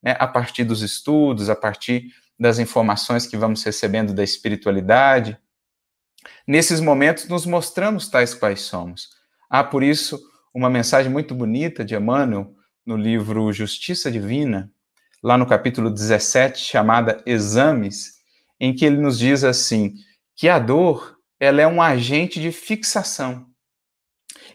[0.04, 5.38] né, a partir dos estudos, a partir das informações que vamos recebendo da espiritualidade.
[6.46, 9.10] Nesses momentos, nos mostramos tais quais somos.
[9.50, 10.22] Há, por isso,
[10.54, 12.56] uma mensagem muito bonita de Emmanuel
[12.90, 14.72] no livro Justiça Divina,
[15.22, 18.16] lá no capítulo 17, chamada Exames,
[18.60, 19.94] em que ele nos diz assim:
[20.36, 23.46] que a dor ela é um agente de fixação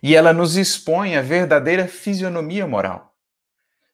[0.02, 3.14] e ela nos expõe a verdadeira fisionomia moral.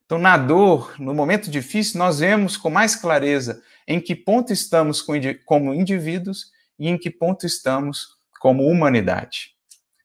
[0.07, 5.05] Então, na dor, no momento difícil, nós vemos com mais clareza em que ponto estamos
[5.45, 6.47] como indivíduos
[6.79, 9.51] e em que ponto estamos como humanidade.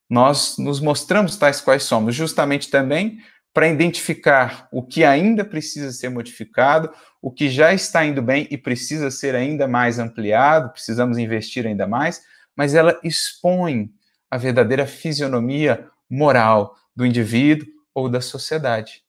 [0.10, 3.18] Nós nos mostramos tais quais somos, justamente também
[3.56, 8.58] para identificar o que ainda precisa ser modificado, o que já está indo bem e
[8.58, 12.22] precisa ser ainda mais ampliado, precisamos investir ainda mais,
[12.54, 13.90] mas ela expõe
[14.30, 19.04] a verdadeira fisionomia moral do indivíduo ou da sociedade.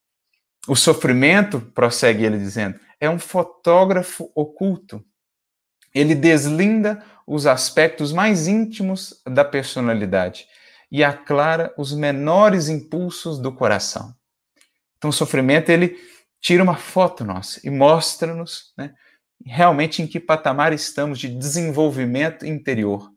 [0.68, 5.04] O sofrimento, prossegue ele dizendo, é um fotógrafo oculto.
[5.92, 10.46] Ele deslinda os aspectos mais íntimos da personalidade
[10.88, 14.15] e aclara os menores impulsos do coração.
[14.96, 15.96] Então, o sofrimento ele
[16.40, 18.94] tira uma foto nossa e mostra-nos né,
[19.44, 23.11] realmente em que patamar estamos de desenvolvimento interior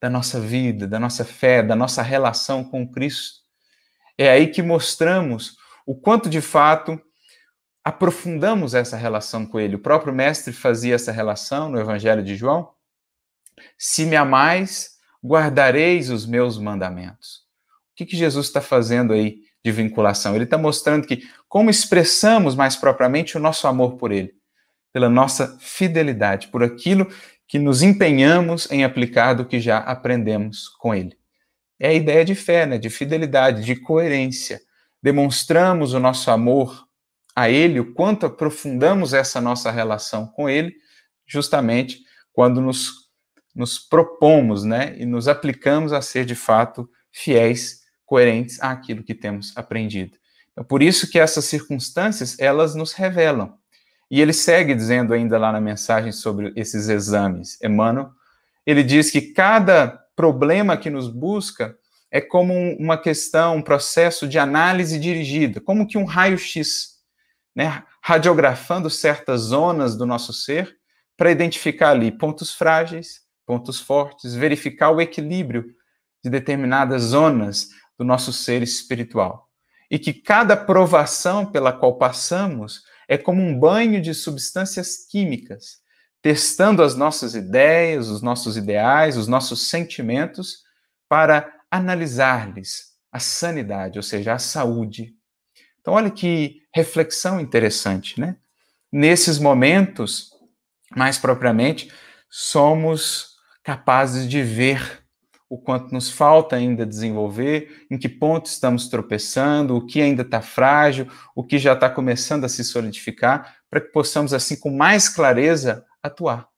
[0.00, 3.40] da nossa vida, da nossa fé, da nossa relação com Cristo.
[4.18, 7.00] É aí que mostramos o quanto de fato
[7.84, 9.76] aprofundamos essa relação com ele.
[9.76, 12.72] O próprio mestre fazia essa relação no Evangelho de João.
[13.78, 17.42] Se me amais, guardareis os meus mandamentos.
[17.92, 20.34] O que, que Jesus está fazendo aí de vinculação?
[20.34, 24.32] Ele está mostrando que como expressamos mais propriamente o nosso amor por ele,
[24.92, 27.08] pela nossa fidelidade, por aquilo
[27.46, 31.16] que nos empenhamos em aplicar do que já aprendemos com ele.
[31.78, 32.78] É a ideia de fé, né?
[32.78, 34.60] de fidelidade, de coerência
[35.02, 36.86] demonstramos o nosso amor
[37.34, 40.74] a Ele, o quanto aprofundamos essa nossa relação com Ele,
[41.26, 42.00] justamente
[42.32, 43.10] quando nos,
[43.54, 47.81] nos propomos né, e nos aplicamos a ser de fato fiéis,
[48.12, 50.18] coerentes àquilo que temos aprendido.
[50.54, 53.54] É por isso que essas circunstâncias, elas nos revelam.
[54.10, 58.10] E ele segue dizendo ainda lá na mensagem sobre esses exames, Emmanuel,
[58.66, 61.74] ele diz que cada problema que nos busca
[62.10, 66.98] é como uma questão, um processo de análise dirigida, como que um raio-x,
[67.56, 70.76] né, radiografando certas zonas do nosso ser
[71.16, 75.64] para identificar ali pontos frágeis, pontos fortes, verificar o equilíbrio
[76.22, 79.48] de determinadas zonas do nosso ser espiritual.
[79.90, 85.82] E que cada provação pela qual passamos é como um banho de substâncias químicas,
[86.22, 90.62] testando as nossas ideias, os nossos ideais, os nossos sentimentos,
[91.08, 95.14] para analisar-lhes a sanidade, ou seja, a saúde.
[95.80, 98.36] Então, olha que reflexão interessante, né?
[98.90, 100.30] Nesses momentos,
[100.96, 101.92] mais propriamente,
[102.30, 105.01] somos capazes de ver
[105.52, 110.40] o quanto nos falta ainda desenvolver, em que ponto estamos tropeçando, o que ainda está
[110.40, 115.10] frágil, o que já está começando a se solidificar, para que possamos, assim, com mais
[115.10, 116.48] clareza, atuar.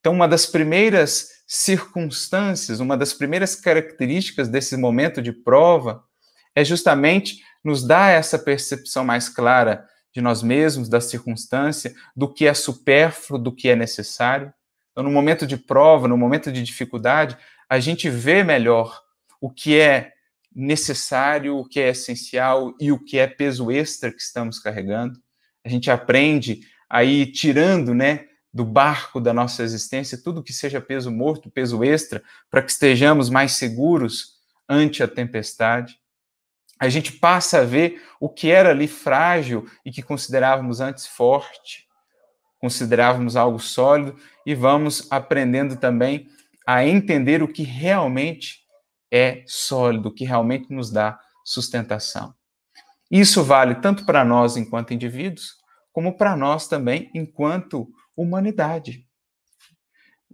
[0.00, 6.02] Então, uma das primeiras circunstâncias, uma das primeiras características desse momento de prova
[6.54, 12.46] é justamente nos dar essa percepção mais clara de nós mesmos, da circunstância, do que
[12.46, 14.50] é supérfluo, do que é necessário.
[14.92, 17.36] Então, no momento de prova, no momento de dificuldade,
[17.68, 19.00] a gente vê melhor
[19.40, 20.12] o que é
[20.54, 25.20] necessário, o que é essencial e o que é peso extra que estamos carregando.
[25.64, 31.10] A gente aprende aí tirando, né, do barco da nossa existência tudo que seja peso
[31.10, 34.34] morto, peso extra, para que estejamos mais seguros
[34.68, 35.98] ante a tempestade.
[36.78, 41.88] A gente passa a ver o que era ali frágil e que considerávamos antes forte,
[42.60, 46.28] considerávamos algo sólido e vamos aprendendo também
[46.66, 48.64] a entender o que realmente
[49.12, 52.34] é sólido, o que realmente nos dá sustentação.
[53.10, 55.56] Isso vale tanto para nós enquanto indivíduos,
[55.92, 59.06] como para nós também enquanto humanidade,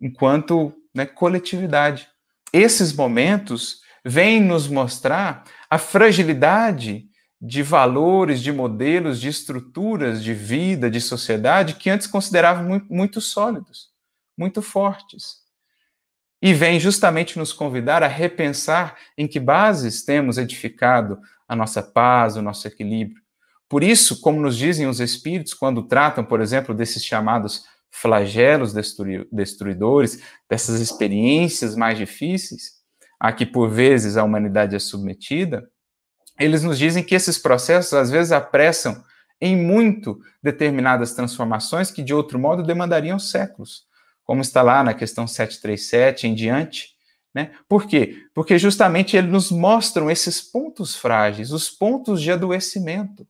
[0.01, 2.09] enquanto né, coletividade.
[2.53, 7.07] Esses momentos vêm nos mostrar a fragilidade
[7.43, 13.21] de valores, de modelos, de estruturas de vida, de sociedade que antes consideravam muito, muito
[13.21, 13.91] sólidos,
[14.39, 15.40] muito fortes
[16.43, 22.37] e vem justamente nos convidar a repensar em que bases temos edificado a nossa paz,
[22.37, 23.21] o nosso equilíbrio.
[23.69, 30.23] Por isso, como nos dizem os espíritos quando tratam, por exemplo, desses chamados flagelos destruidores,
[30.49, 32.81] dessas experiências mais difíceis,
[33.19, 35.69] a que por vezes a humanidade é submetida,
[36.39, 39.05] eles nos dizem que esses processos às vezes apressam
[39.41, 43.90] em muito determinadas transformações que de outro modo demandariam séculos
[44.31, 46.91] como está lá na questão 737 em diante.
[47.35, 47.51] Né?
[47.69, 48.29] Por quê?
[48.33, 53.27] Porque justamente eles nos mostram esses pontos frágeis, os pontos de adoecimento.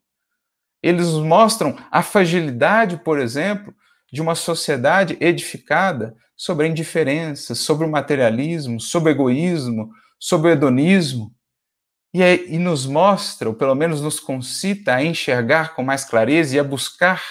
[0.83, 3.75] Eles nos mostram a fragilidade, por exemplo,
[4.13, 10.53] de uma sociedade edificada sobre a indiferença, sobre o materialismo, sobre o egoísmo, sobre o
[10.53, 11.35] hedonismo.
[12.13, 16.57] E, é, e nos mostra, ou pelo menos nos concita a enxergar com mais clareza
[16.57, 17.23] e a buscar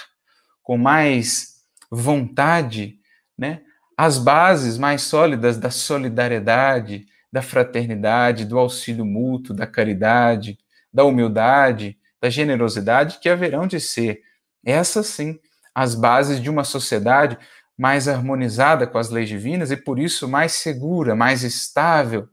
[0.64, 1.58] com mais
[1.92, 2.99] vontade
[3.40, 3.62] né,
[3.98, 10.58] as bases mais sólidas da solidariedade, da fraternidade, do auxílio mútuo, da caridade,
[10.92, 14.22] da humildade, da generosidade que haverão de ser,
[14.66, 15.40] essas sim,
[15.74, 17.38] as bases de uma sociedade
[17.78, 22.28] mais harmonizada com as leis divinas e por isso mais segura, mais estável,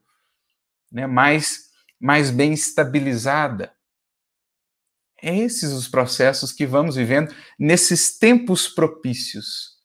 [0.91, 1.67] né, mais,
[2.01, 3.73] mais bem estabilizada.
[5.23, 9.76] Esses os processos que vamos vivendo nesses tempos propícios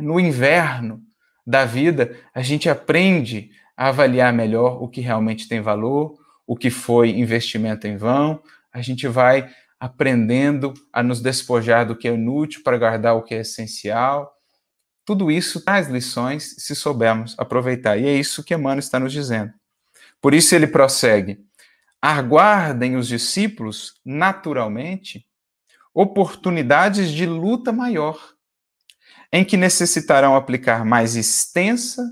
[0.00, 1.02] no inverno
[1.46, 6.70] da vida, a gente aprende a avaliar melhor o que realmente tem valor, o que
[6.70, 12.62] foi investimento em vão, a gente vai aprendendo a nos despojar do que é inútil
[12.62, 14.34] para guardar o que é essencial.
[15.04, 17.96] Tudo isso traz lições se soubermos aproveitar.
[17.96, 19.52] E é isso que Emmanuel está nos dizendo.
[20.20, 21.38] Por isso ele prossegue:
[22.02, 25.24] aguardem os discípulos, naturalmente,
[25.94, 28.37] oportunidades de luta maior
[29.32, 32.02] em que necessitarão aplicar mais extensa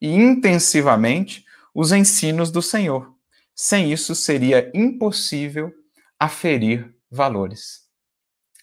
[0.00, 3.14] e intensivamente os ensinos do Senhor.
[3.54, 5.72] Sem isso, seria impossível
[6.18, 7.86] aferir valores.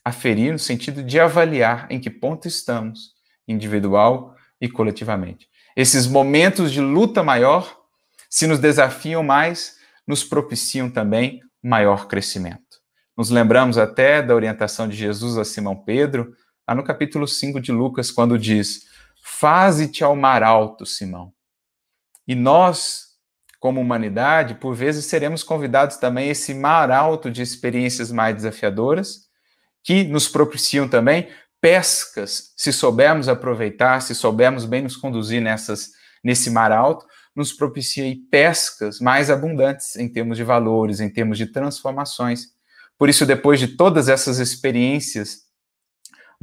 [0.05, 3.13] Aferir no sentido de avaliar em que ponto estamos,
[3.47, 5.49] individual e coletivamente.
[5.75, 7.81] Esses momentos de luta maior,
[8.29, 12.61] se nos desafiam mais, nos propiciam também maior crescimento.
[13.17, 16.35] Nos lembramos até da orientação de Jesus a Simão Pedro,
[16.67, 18.85] lá no capítulo 5 de Lucas, quando diz:
[19.21, 21.33] Faze-te ao mar alto, Simão.
[22.27, 23.13] E nós,
[23.59, 29.27] como humanidade, por vezes seremos convidados também a esse mar alto de experiências mais desafiadoras,
[29.83, 35.91] que nos propiciam também pescas, se soubermos aproveitar, se soubermos bem nos conduzir nessas,
[36.23, 37.05] nesse mar alto,
[37.35, 42.47] nos propicia pescas mais abundantes em termos de valores, em termos de transformações.
[42.97, 45.42] Por isso, depois de todas essas experiências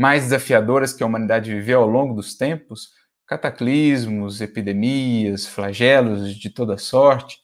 [0.01, 2.89] mais desafiadoras que a humanidade viveu ao longo dos tempos,
[3.27, 7.37] cataclismos, epidemias, flagelos de toda sorte,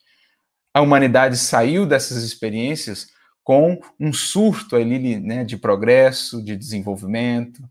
[0.73, 3.09] a humanidade saiu dessas experiências
[3.45, 7.63] com um surto ali, né, de progresso, de desenvolvimento,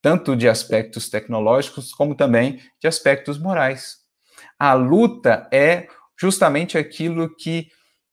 [0.00, 3.98] tanto de aspectos tecnológicos como também de aspectos morais.
[4.58, 5.86] A luta é
[6.18, 7.68] justamente aquilo que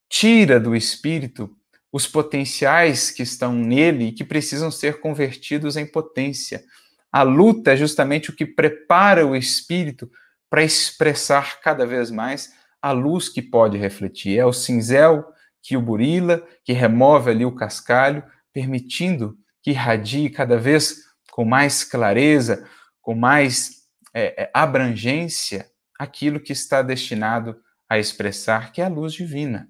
[0.09, 1.56] tira do espírito
[1.91, 6.63] os potenciais que estão nele e que precisam ser convertidos em potência.
[7.11, 10.11] A luta é justamente o que prepara o espírito
[10.49, 14.37] para expressar cada vez mais a luz que pode refletir.
[14.37, 15.25] É o cinzel
[15.61, 18.23] que o burila, que remove ali o cascalho,
[18.53, 22.67] permitindo que irradie cada vez com mais clareza,
[23.01, 23.83] com mais
[24.13, 25.69] é, é, abrangência,
[25.99, 27.59] aquilo que está destinado
[27.89, 29.69] a expressar, que é a luz divina.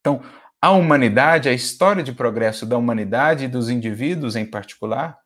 [0.00, 0.22] Então,
[0.64, 5.18] a humanidade, a história de progresso da humanidade e dos indivíduos em particular,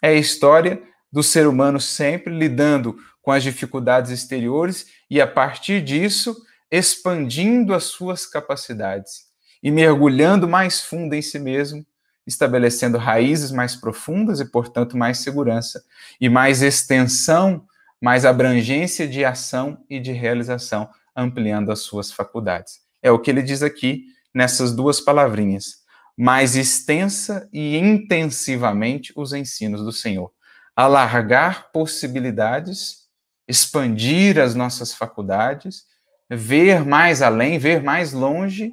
[0.00, 0.82] é a história
[1.12, 6.34] do ser humano sempre lidando com as dificuldades exteriores e, a partir disso,
[6.70, 9.26] expandindo as suas capacidades
[9.62, 11.84] e mergulhando mais fundo em si mesmo,
[12.26, 15.84] estabelecendo raízes mais profundas e, portanto, mais segurança
[16.18, 17.66] e mais extensão,
[18.00, 22.78] mais abrangência de ação e de realização, ampliando as suas faculdades.
[23.02, 25.76] É o que ele diz aqui nessas duas palavrinhas.
[26.14, 30.30] Mais extensa e intensivamente os ensinos do Senhor.
[30.76, 33.06] Alargar possibilidades,
[33.48, 35.84] expandir as nossas faculdades,
[36.28, 38.72] ver mais além, ver mais longe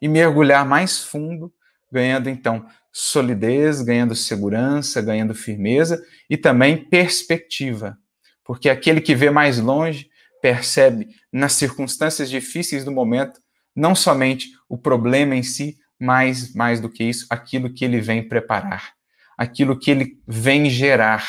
[0.00, 1.50] e mergulhar mais fundo,
[1.90, 7.96] ganhando então solidez, ganhando segurança, ganhando firmeza e também perspectiva.
[8.44, 10.10] Porque aquele que vê mais longe
[10.42, 13.40] percebe nas circunstâncias difíceis do momento
[13.78, 18.28] não somente o problema em si, mas mais do que isso, aquilo que ele vem
[18.28, 18.92] preparar,
[19.36, 21.26] aquilo que ele vem gerar.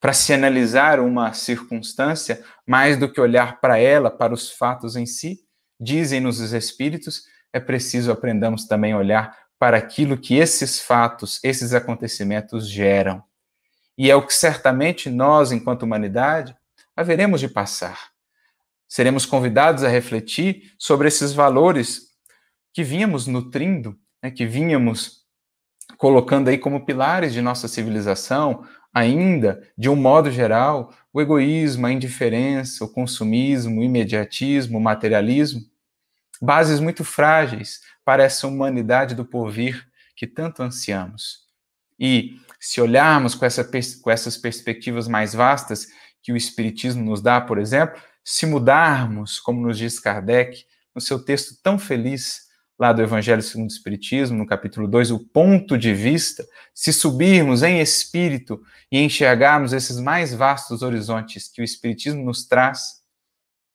[0.00, 5.06] Para se analisar uma circunstância, mais do que olhar para ela, para os fatos em
[5.06, 5.40] si,
[5.80, 7.22] dizem-nos os espíritos
[7.52, 13.22] é preciso aprendamos também a olhar para aquilo que esses fatos, esses acontecimentos geram.
[13.96, 16.54] E é o que certamente nós, enquanto humanidade,
[16.96, 18.13] haveremos de passar.
[18.94, 22.10] Seremos convidados a refletir sobre esses valores
[22.72, 25.24] que vínhamos nutrindo, né, que vínhamos
[25.98, 28.64] colocando aí como pilares de nossa civilização,
[28.94, 35.60] ainda, de um modo geral, o egoísmo, a indiferença, o consumismo, o imediatismo, o materialismo
[36.40, 39.84] bases muito frágeis para essa humanidade do porvir
[40.14, 41.40] que tanto ansiamos.
[41.98, 43.68] E se olharmos com, essa,
[44.00, 45.88] com essas perspectivas mais vastas
[46.22, 50.64] que o Espiritismo nos dá, por exemplo, se mudarmos, como nos diz Kardec,
[50.94, 52.44] no seu texto tão feliz,
[52.78, 57.62] lá do Evangelho segundo o Espiritismo, no capítulo 2, o ponto de vista, se subirmos
[57.62, 58.60] em espírito
[58.90, 63.02] e enxergarmos esses mais vastos horizontes que o Espiritismo nos traz,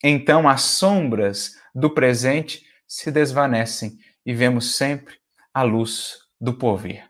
[0.03, 5.15] então as sombras do presente se desvanecem e vemos sempre
[5.53, 7.03] a luz do porvir.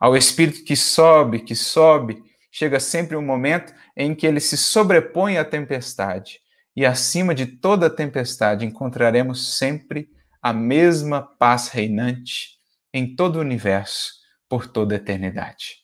[0.00, 5.38] Ao espírito que sobe, que sobe, chega sempre um momento em que ele se sobrepõe
[5.38, 6.40] à tempestade,
[6.76, 10.08] e acima de toda tempestade encontraremos sempre
[10.42, 12.58] a mesma paz reinante
[12.92, 14.12] em todo o universo
[14.48, 15.78] por toda a eternidade.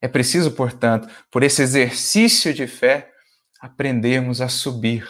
[0.00, 3.10] É preciso, portanto, por esse exercício de fé,
[3.60, 5.06] aprendermos a subir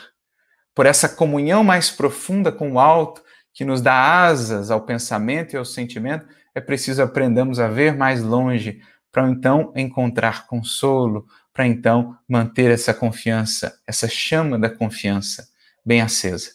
[0.74, 5.56] por essa comunhão mais profunda com o alto, que nos dá asas ao pensamento e
[5.56, 8.80] ao sentimento, é preciso aprendamos a ver mais longe,
[9.12, 15.48] para então encontrar consolo, para então manter essa confiança, essa chama da confiança
[15.84, 16.52] bem acesa.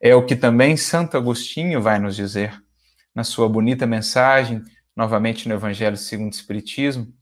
[0.00, 2.62] É o que também Santo Agostinho vai nos dizer
[3.14, 4.62] na sua bonita mensagem,
[4.96, 7.12] novamente no Evangelho segundo o Espiritismo,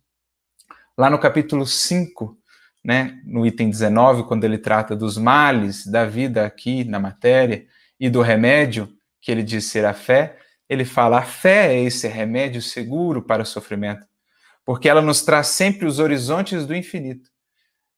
[0.96, 2.36] lá no capítulo 5,
[2.84, 7.66] né, no item 19, quando ele trata dos males da vida aqui na matéria
[7.98, 8.88] e do remédio,
[9.20, 10.36] que ele diz ser a fé,
[10.68, 14.06] ele fala: a fé é esse remédio seguro para o sofrimento,
[14.64, 17.30] porque ela nos traz sempre os horizontes do infinito,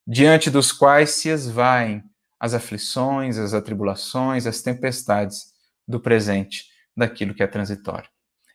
[0.07, 2.03] diante dos quais se esvaem
[2.39, 5.47] as aflições, as atribulações, as tempestades
[5.87, 6.65] do presente,
[6.97, 8.09] daquilo que é transitório.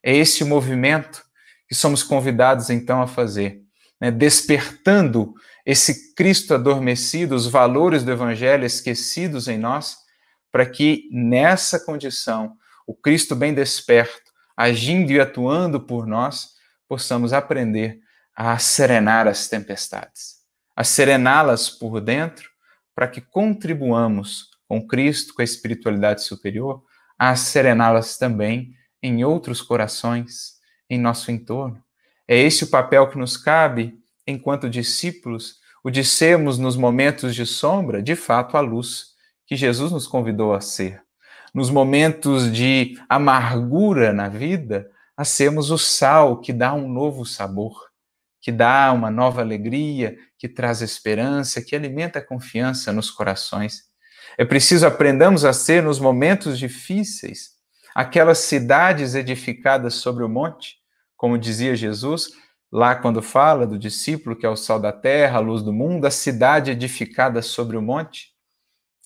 [0.03, 1.23] É esse o movimento
[1.67, 3.61] que somos convidados então a fazer,
[3.99, 5.33] né, despertando
[5.65, 9.97] esse Cristo adormecido, os valores do Evangelho esquecidos em nós,
[10.51, 12.53] para que nessa condição,
[12.87, 16.58] o Cristo bem desperto, agindo e atuando por nós,
[16.89, 17.99] possamos aprender
[18.35, 20.37] a serenar as tempestades,
[20.75, 22.49] a serená-las por dentro,
[22.95, 26.83] para que contribuamos com Cristo, com a espiritualidade superior,
[27.17, 30.55] a serená-las também em outros corações,
[30.89, 31.81] em nosso entorno.
[32.27, 37.45] É esse o papel que nos cabe enquanto discípulos, o de sermos nos momentos de
[37.45, 39.15] sombra, de fato, a luz
[39.45, 41.01] que Jesus nos convidou a ser.
[41.53, 44.89] Nos momentos de amargura na vida,
[45.19, 47.89] a sermos o sal que dá um novo sabor,
[48.39, 53.81] que dá uma nova alegria, que traz esperança, que alimenta a confiança nos corações.
[54.37, 57.49] É preciso aprendamos a ser nos momentos difíceis,
[57.93, 60.77] aquelas cidades edificadas sobre o monte,
[61.17, 62.29] como dizia Jesus,
[62.71, 66.05] lá quando fala do discípulo que é o sal da terra, a luz do mundo,
[66.05, 68.29] a cidade edificada sobre o monte.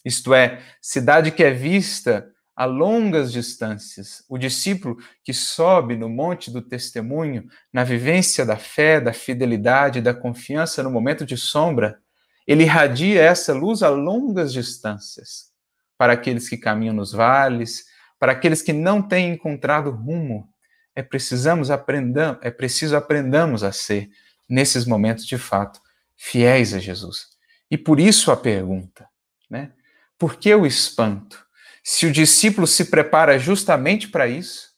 [0.06, 4.24] Isto é, cidade que é vista a longas distâncias.
[4.30, 10.14] O discípulo que sobe no monte do testemunho, na vivência da fé, da fidelidade, da
[10.14, 12.00] confiança no momento de sombra,
[12.46, 15.52] ele irradia essa luz a longas distâncias
[15.98, 17.86] para aqueles que caminham nos vales,
[18.20, 20.48] para aqueles que não têm encontrado rumo.
[20.96, 24.10] É precisamos aprendam, é preciso aprendamos a ser
[24.48, 25.82] nesses momentos de fato
[26.16, 27.28] fiéis a Jesus.
[27.72, 29.08] E por isso a pergunta,
[29.50, 29.72] né?
[30.18, 31.44] Por que o espanto?
[31.84, 34.70] Se o discípulo se prepara justamente para isso,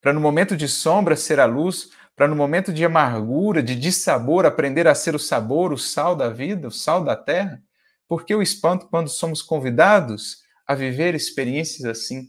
[0.00, 4.44] para no momento de sombra ser a luz, para no momento de amargura, de dissabor,
[4.44, 7.62] aprender a ser o sabor, o sal da vida, o sal da terra,
[8.08, 12.26] por que o espanto quando somos convidados a viver experiências assim?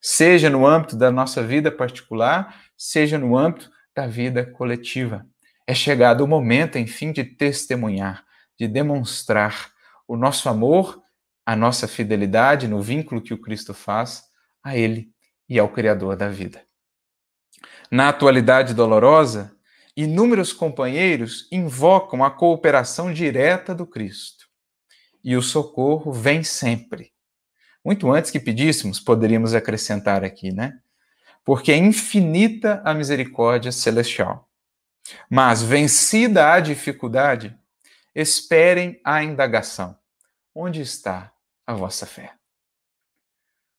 [0.00, 5.26] Seja no âmbito da nossa vida particular, seja no âmbito da vida coletiva.
[5.66, 8.24] É chegado o momento, enfim, de testemunhar,
[8.56, 9.72] de demonstrar
[10.06, 11.02] o nosso amor
[11.46, 14.24] a nossa fidelidade no vínculo que o Cristo faz
[14.60, 15.12] a Ele
[15.48, 16.60] e ao Criador da vida.
[17.88, 19.56] Na atualidade dolorosa,
[19.96, 24.48] inúmeros companheiros invocam a cooperação direta do Cristo.
[25.22, 27.12] E o socorro vem sempre.
[27.84, 30.80] Muito antes que pedíssemos, poderíamos acrescentar aqui, né?
[31.44, 34.50] Porque é infinita a misericórdia celestial.
[35.30, 37.56] Mas, vencida a dificuldade,
[38.12, 39.96] esperem a indagação.
[40.52, 41.32] Onde está
[41.66, 42.34] a vossa fé.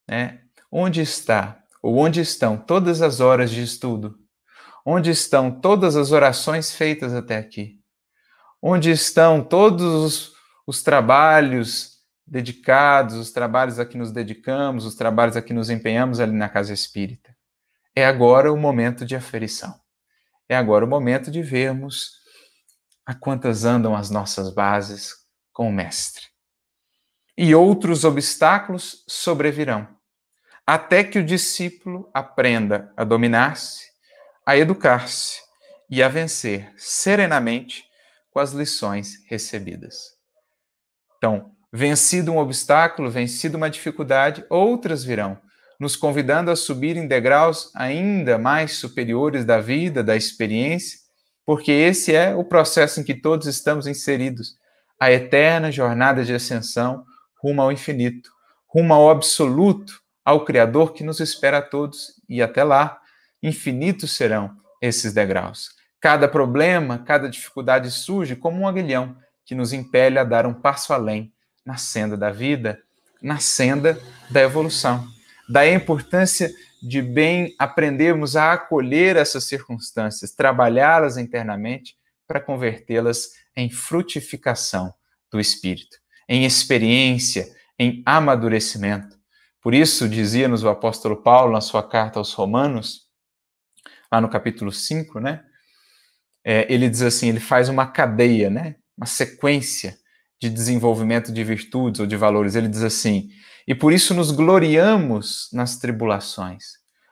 [0.08, 0.42] Né?
[0.72, 4.20] Onde está, ou onde estão todas as horas de estudo?
[4.86, 7.82] Onde estão todas as orações feitas até aqui?
[8.62, 10.34] Onde estão todos os,
[10.66, 16.20] os trabalhos dedicados, os trabalhos a que nos dedicamos, os trabalhos a que nos empenhamos
[16.20, 17.36] ali na casa espírita?
[17.96, 19.80] É agora o momento de aferição.
[20.50, 22.12] É agora o momento de vermos
[23.06, 25.14] a quantas andam as nossas bases
[25.54, 26.37] com o Mestre
[27.38, 29.88] e outros obstáculos sobrevirão,
[30.66, 33.86] até que o discípulo aprenda a dominar-se,
[34.46, 35.40] a educar-se
[35.90, 37.86] e a vencer serenamente
[38.32, 40.18] com as lições recebidas.
[41.18, 45.38] Então, vencido um obstáculo, vencido uma dificuldade, outras virão,
[45.80, 51.00] nos convidando a subir em degraus ainda mais superiores da vida, da experiência,
[51.46, 54.56] porque esse é o processo em que todos estamos inseridos,
[55.00, 57.06] a eterna jornada de ascensão
[57.48, 58.30] rumo ao infinito,
[58.68, 63.00] rumo ao absoluto, ao Criador que nos espera a todos, e até lá,
[63.42, 65.70] infinitos serão esses degraus.
[66.02, 70.94] Cada problema, cada dificuldade surge como um aguilhão que nos impele a dar um passo
[70.94, 71.32] além
[71.66, 72.80] na senda da vida,
[73.22, 73.98] na senda
[74.30, 75.08] da evolução.
[75.48, 76.52] Daí a importância
[76.84, 81.96] de bem aprendermos a acolher essas circunstâncias, trabalhá-las internamente
[82.28, 84.94] para convertê-las em frutificação
[85.32, 85.98] do espírito
[86.28, 87.48] em experiência,
[87.80, 89.18] em amadurecimento.
[89.62, 93.08] Por isso, dizia-nos o apóstolo Paulo na sua carta aos Romanos,
[94.12, 95.44] lá no capítulo 5, né?
[96.44, 98.76] É, ele diz assim: ele faz uma cadeia, né?
[98.98, 99.98] Uma sequência
[100.40, 102.56] de desenvolvimento de virtudes ou de valores.
[102.56, 103.30] Ele diz assim:
[103.68, 106.64] e por isso nos gloriamos nas tribulações,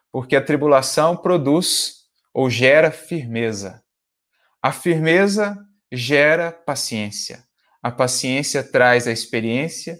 [0.10, 3.84] porque a tribulação produz ou gera firmeza.
[4.62, 5.58] A firmeza
[5.92, 7.44] gera paciência.
[7.86, 9.96] A paciência traz a experiência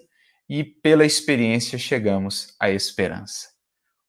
[0.50, 3.50] e pela experiência chegamos à esperança.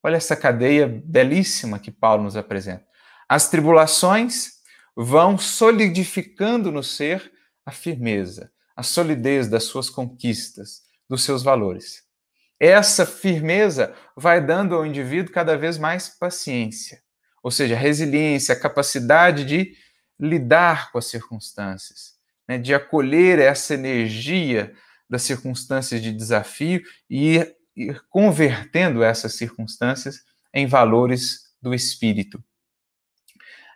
[0.03, 2.87] Olha essa cadeia belíssima que Paulo nos apresenta.
[3.29, 4.53] As tribulações
[4.97, 7.31] vão solidificando no ser
[7.67, 12.03] a firmeza, a solidez das suas conquistas, dos seus valores.
[12.59, 17.03] Essa firmeza vai dando ao indivíduo cada vez mais paciência,
[17.43, 19.77] ou seja, resiliência, a capacidade de
[20.19, 22.16] lidar com as circunstâncias
[22.49, 24.73] né, de acolher essa energia
[25.09, 32.43] das circunstâncias de desafio e ir, ir convertendo essas circunstâncias em valores do espírito.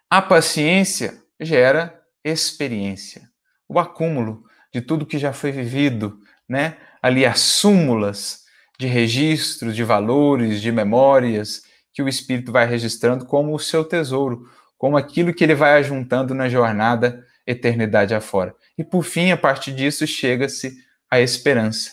[0.08, 3.30] A paciência gera experiência,
[3.68, 6.76] o acúmulo de tudo que já foi vivido, né?
[7.02, 8.44] Ali as súmulas
[8.78, 11.62] de registros, de valores, de memórias
[11.92, 16.34] que o espírito vai registrando como o seu tesouro, como aquilo que ele vai ajuntando
[16.34, 18.54] na jornada eternidade afora.
[18.78, 20.76] E por fim, a partir disso, chega-se
[21.10, 21.90] à esperança.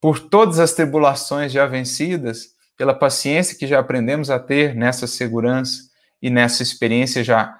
[0.00, 5.90] Por todas as tribulações já vencidas, pela paciência que já aprendemos a ter nessa segurança
[6.22, 7.58] e nessa experiência já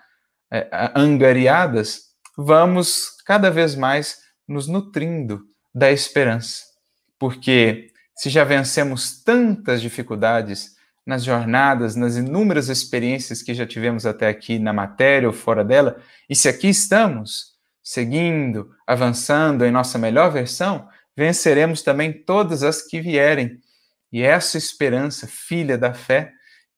[0.50, 5.42] é, angariadas, vamos cada vez mais nos nutrindo
[5.74, 6.62] da esperança.
[7.18, 10.77] Porque se já vencemos tantas dificuldades
[11.08, 15.96] nas jornadas, nas inúmeras experiências que já tivemos até aqui na matéria ou fora dela,
[16.28, 20.86] e se aqui estamos, seguindo, avançando em nossa melhor versão,
[21.16, 23.58] venceremos também todas as que vierem.
[24.12, 26.30] E essa esperança, filha da fé,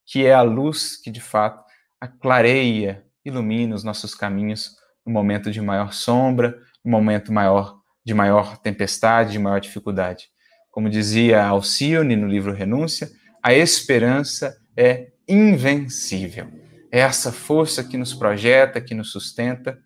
[0.07, 1.65] que é a luz que de fato
[2.01, 8.57] aclareia, ilumina os nossos caminhos no momento de maior sombra, no momento maior de maior
[8.59, 10.29] tempestade, de maior dificuldade.
[10.71, 13.11] Como dizia Alcione no livro Renúncia,
[13.43, 16.51] a esperança é invencível.
[16.93, 19.79] É essa força que nos projeta, que nos sustenta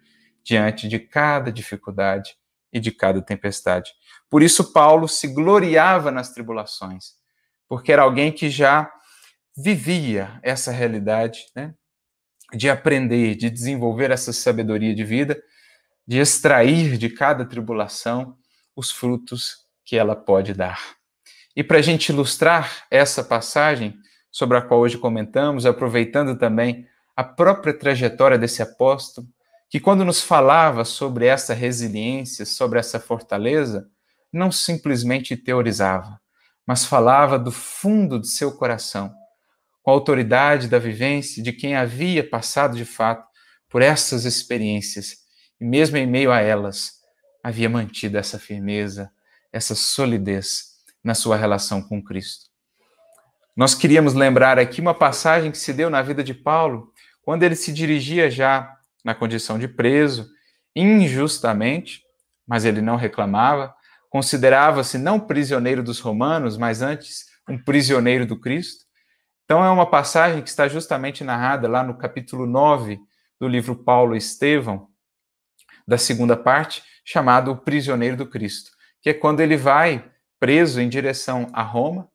[0.42, 2.36] diante de cada dificuldade
[2.72, 3.90] e de cada tempestade.
[4.28, 7.12] Por isso, Paulo se gloriava nas tribulações,
[7.68, 8.90] porque era alguém que já
[9.56, 11.74] vivia essa realidade, né?
[12.52, 15.40] de aprender, de desenvolver essa sabedoria de vida,
[16.06, 18.36] de extrair de cada tribulação
[18.76, 20.96] os frutos que ela pode dar.
[21.56, 23.96] E para a gente ilustrar essa passagem
[24.30, 26.86] sobre a qual hoje comentamos, aproveitando também
[27.16, 29.28] a própria trajetória desse apóstolo,
[29.70, 33.88] que quando nos falava sobre essa resiliência, sobre essa fortaleza,
[34.32, 36.20] não simplesmente teorizava,
[36.66, 39.14] mas falava do fundo de seu coração,
[39.80, 43.24] com a autoridade da vivência de quem havia passado de fato
[43.68, 45.18] por essas experiências
[45.60, 46.94] e, mesmo em meio a elas,
[47.42, 49.10] havia mantido essa firmeza,
[49.52, 50.73] essa solidez
[51.04, 52.46] na sua relação com Cristo.
[53.54, 56.92] Nós queríamos lembrar aqui uma passagem que se deu na vida de Paulo,
[57.22, 58.74] quando ele se dirigia já
[59.04, 60.28] na condição de preso,
[60.74, 62.02] injustamente,
[62.46, 63.74] mas ele não reclamava,
[64.10, 68.84] considerava-se não prisioneiro dos romanos, mas antes um prisioneiro do Cristo.
[69.44, 72.98] Então é uma passagem que está justamente narrada lá no capítulo 9
[73.38, 74.88] do livro Paulo e Estevão,
[75.86, 78.70] da segunda parte, chamado O Prisioneiro do Cristo,
[79.02, 82.08] que é quando ele vai preso em direção a Roma,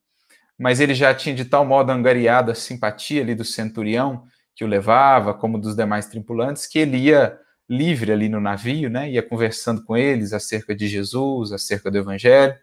[0.57, 4.67] mas ele já tinha de tal modo angariado a simpatia ali do centurião que o
[4.67, 7.39] levava, como dos demais tripulantes, que ele ia
[7.70, 9.09] livre ali no navio, né?
[9.09, 12.57] Ia conversando com eles acerca de Jesus, acerca do Evangelho.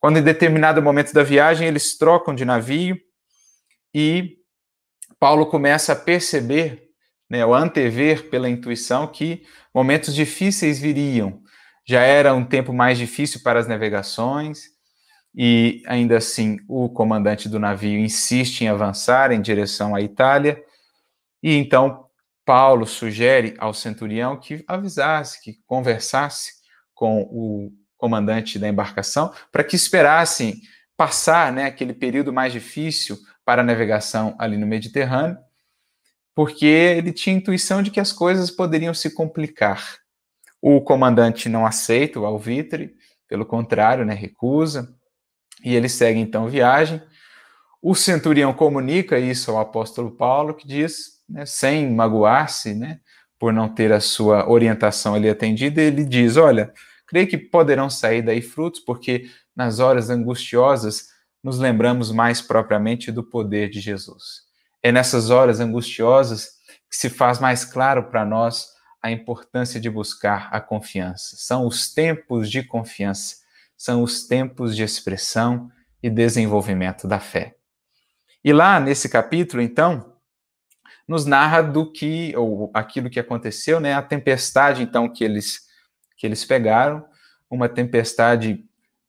[0.00, 2.98] Quando em determinado momento da viagem eles trocam de navio
[3.94, 4.38] e
[5.20, 6.88] Paulo começa a perceber,
[7.28, 11.42] né, ou antever pela intuição que momentos difíceis viriam.
[11.86, 14.79] Já era um tempo mais difícil para as navegações
[15.34, 20.62] e ainda assim o comandante do navio insiste em avançar em direção à Itália.
[21.42, 22.06] E então
[22.44, 26.52] Paulo sugere ao centurião que avisasse, que conversasse
[26.94, 30.60] com o comandante da embarcação para que esperassem
[30.96, 35.38] passar né, aquele período mais difícil para a navegação ali no Mediterrâneo,
[36.34, 39.98] porque ele tinha intuição de que as coisas poderiam se complicar.
[40.60, 42.94] O comandante não aceita o alvitre,
[43.26, 44.94] pelo contrário, né, recusa,
[45.64, 47.02] e ele segue então viagem.
[47.82, 53.00] O centurião comunica isso ao apóstolo Paulo, que diz: né, sem magoar-se, né,
[53.38, 56.72] por não ter a sua orientação ali atendida, ele diz: Olha,
[57.06, 61.08] creio que poderão sair daí frutos, porque nas horas angustiosas
[61.42, 64.42] nos lembramos mais propriamente do poder de Jesus.
[64.82, 66.50] É nessas horas angustiosas
[66.88, 68.68] que se faz mais claro para nós
[69.02, 71.36] a importância de buscar a confiança.
[71.38, 73.36] São os tempos de confiança,
[73.80, 75.72] são os tempos de expressão
[76.02, 77.56] e desenvolvimento da fé.
[78.44, 80.18] E lá nesse capítulo, então,
[81.08, 83.94] nos narra do que, ou aquilo que aconteceu, né?
[83.94, 85.62] A tempestade, então, que eles,
[86.14, 87.02] que eles pegaram,
[87.48, 88.62] uma tempestade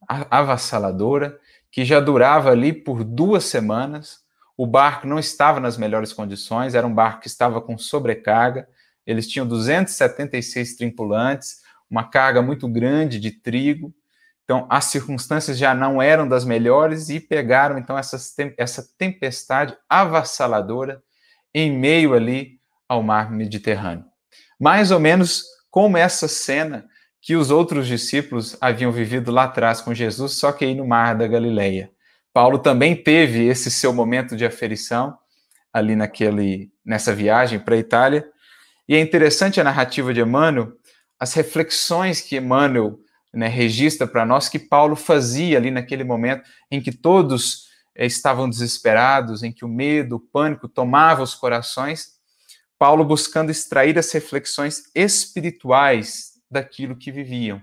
[0.07, 1.37] avassaladora,
[1.69, 4.21] que já durava ali por duas semanas.
[4.55, 8.69] O barco não estava nas melhores condições, era um barco que estava com sobrecarga.
[9.05, 11.57] Eles tinham 276 tripulantes,
[11.89, 13.93] uma carga muito grande de trigo.
[14.51, 18.17] Então, as circunstâncias já não eram das melhores e pegaram, então, essa,
[18.57, 21.01] essa tempestade avassaladora
[21.53, 24.03] em meio ali ao mar Mediterrâneo.
[24.59, 26.85] Mais ou menos como essa cena
[27.21, 31.15] que os outros discípulos haviam vivido lá atrás com Jesus, só que aí no mar
[31.15, 31.89] da Galileia.
[32.33, 35.17] Paulo também teve esse seu momento de aferição
[35.71, 38.29] ali naquele nessa viagem para a Itália.
[38.85, 40.73] E é interessante a narrativa de Emmanuel,
[41.17, 42.99] as reflexões que Emmanuel
[43.33, 48.49] né, registra para nós que Paulo fazia ali naquele momento em que todos eh, estavam
[48.49, 52.19] desesperados, em que o medo, o pânico tomava os corações,
[52.77, 57.61] Paulo buscando extrair as reflexões espirituais daquilo que viviam.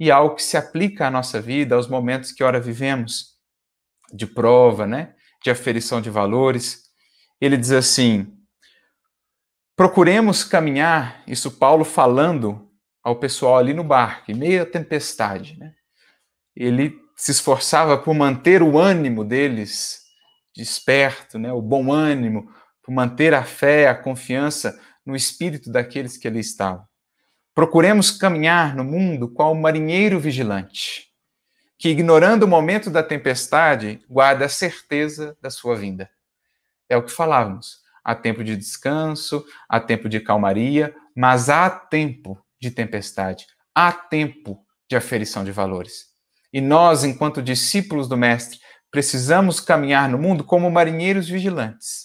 [0.00, 3.38] E algo que se aplica à nossa vida, aos momentos que ora vivemos,
[4.12, 5.14] de prova, né?
[5.42, 6.84] de aferição de valores.
[7.40, 8.32] Ele diz assim:
[9.76, 12.67] procuremos caminhar, isso Paulo falando
[13.08, 15.58] ao pessoal ali no barco, em meio à tempestade.
[15.58, 15.72] Né?
[16.54, 20.02] Ele se esforçava por manter o ânimo deles
[20.54, 21.50] desperto, né?
[21.52, 22.52] o bom ânimo,
[22.82, 26.84] por manter a fé, a confiança no espírito daqueles que ali estavam.
[27.54, 31.08] Procuremos caminhar no mundo qual marinheiro vigilante
[31.78, 36.10] que, ignorando o momento da tempestade, guarda a certeza da sua vinda.
[36.88, 37.78] É o que falávamos.
[38.04, 44.64] Há tempo de descanso, há tempo de calmaria, mas há tempo de tempestade, há tempo
[44.88, 46.06] de aferição de valores.
[46.52, 48.58] E nós, enquanto discípulos do Mestre,
[48.90, 52.04] precisamos caminhar no mundo como marinheiros vigilantes,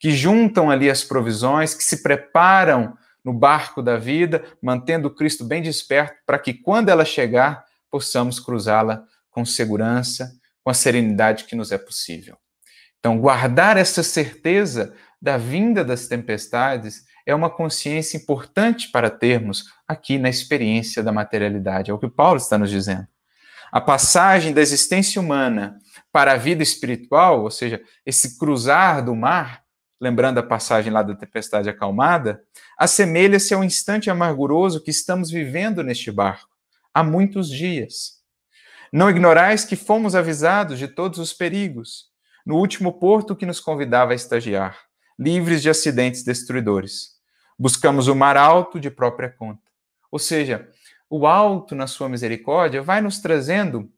[0.00, 5.62] que juntam ali as provisões, que se preparam no barco da vida, mantendo Cristo bem
[5.62, 10.32] desperto, para que quando ela chegar, possamos cruzá-la com segurança,
[10.62, 12.36] com a serenidade que nos é possível.
[12.98, 20.18] Então, guardar essa certeza da vinda das tempestades é uma consciência importante para termos aqui
[20.18, 21.90] na experiência da materialidade.
[21.90, 23.06] É o que Paulo está nos dizendo.
[23.72, 25.78] A passagem da existência humana
[26.12, 29.64] para a vida espiritual, ou seja, esse cruzar do mar,
[30.00, 32.42] lembrando a passagem lá da tempestade acalmada,
[32.78, 36.54] assemelha-se ao instante amarguroso que estamos vivendo neste barco
[36.94, 38.20] há muitos dias.
[38.92, 42.10] Não ignorais que fomos avisados de todos os perigos,
[42.46, 44.78] no último porto que nos convidava a estagiar,
[45.18, 47.13] livres de acidentes destruidores.
[47.58, 49.62] Buscamos o mar alto de própria conta.
[50.10, 50.68] Ou seja,
[51.08, 53.90] o alto, na sua misericórdia, vai nos trazendo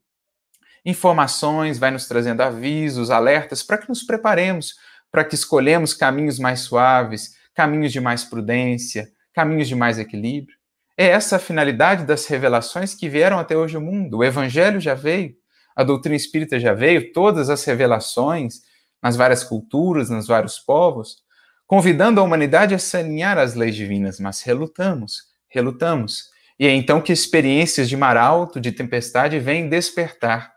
[0.85, 4.75] informações, vai nos trazendo avisos, alertas, para que nos preparemos,
[5.11, 10.57] para que escolhemos caminhos mais suaves, caminhos de mais prudência, caminhos de mais equilíbrio.
[10.97, 14.19] É essa a finalidade das revelações que vieram até hoje ao mundo.
[14.19, 15.35] O evangelho já veio,
[15.75, 18.61] a doutrina espírita já veio, todas as revelações
[19.03, 21.19] nas várias culturas, nos vários povos,
[21.67, 26.31] convidando a humanidade a se alinhar às leis divinas, mas relutamos, relutamos.
[26.59, 30.53] E é então que experiências de mar alto, de tempestade, vêm despertar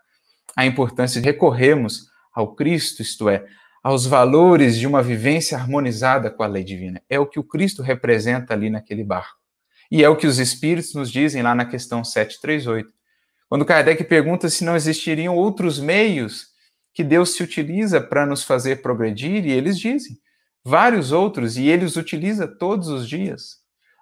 [0.56, 3.44] a importância de recorrermos ao Cristo, isto é,
[3.82, 7.02] aos valores de uma vivência harmonizada com a lei divina.
[7.08, 9.38] É o que o Cristo representa ali naquele barco.
[9.90, 12.88] E é o que os espíritos nos dizem lá na questão 738.
[13.48, 16.46] Quando Kardec pergunta se não existiriam outros meios
[16.94, 20.16] que Deus se utiliza para nos fazer progredir, e eles dizem
[20.64, 23.58] vários outros, e ele os utiliza todos os dias.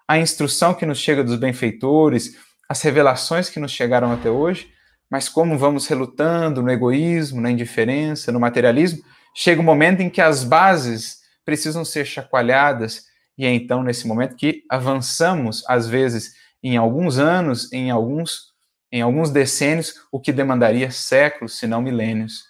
[0.07, 2.35] A instrução que nos chega dos benfeitores,
[2.67, 4.69] as revelações que nos chegaram até hoje,
[5.09, 9.03] mas como vamos relutando no egoísmo, na indiferença, no materialismo,
[9.35, 14.05] chega o um momento em que as bases precisam ser chacoalhadas e é então nesse
[14.05, 18.53] momento que avançamos, às vezes, em alguns anos, em alguns,
[18.91, 22.43] em alguns decênios, o que demandaria séculos, se não milênios,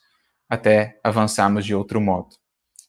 [0.49, 2.29] até avançarmos de outro modo.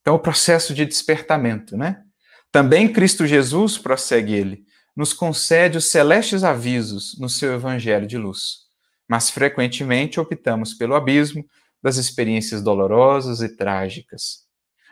[0.00, 2.02] Então, o processo de despertamento, né?
[2.50, 4.64] Também Cristo Jesus, prossegue ele,
[4.96, 8.66] nos concede os celestes avisos no seu evangelho de luz,
[9.08, 11.44] mas frequentemente optamos pelo abismo
[11.82, 14.48] das experiências dolorosas e trágicas.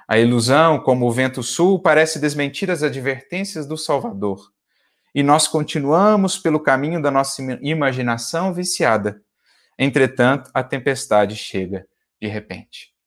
[0.06, 4.50] A ilusão, como o vento sul, parece desmentir as advertências do Salvador.
[5.14, 9.20] E nós continuamos pelo caminho da nossa imaginação viciada.
[9.78, 11.86] Entretanto, a tempestade chega
[12.20, 12.97] de repente.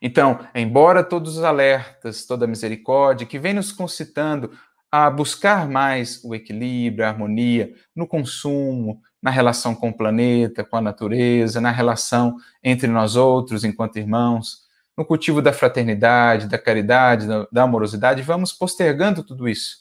[0.00, 4.50] Então, embora todos os alertas, toda a misericórdia que vem nos concitando
[4.90, 10.76] a buscar mais o equilíbrio, a harmonia no consumo, na relação com o planeta, com
[10.76, 14.64] a natureza, na relação entre nós outros enquanto irmãos,
[14.96, 19.78] no cultivo da fraternidade, da caridade, da, amorosidade, vamos postergando tudo isso,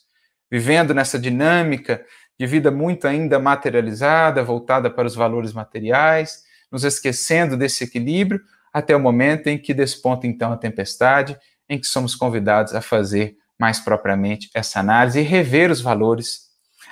[0.50, 2.04] vivendo nessa dinâmica
[2.40, 8.42] de vida muito ainda materializada, voltada para os valores materiais, nos esquecendo desse equilíbrio,
[8.74, 11.38] até o momento em que desponta então a tempestade,
[11.70, 16.50] em que somos convidados a fazer mais propriamente essa análise e rever os valores,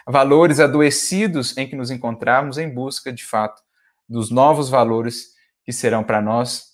[0.08, 3.62] valores adoecidos em que nos encontramos em busca, de fato,
[4.08, 5.32] dos novos valores
[5.66, 6.72] que serão para nós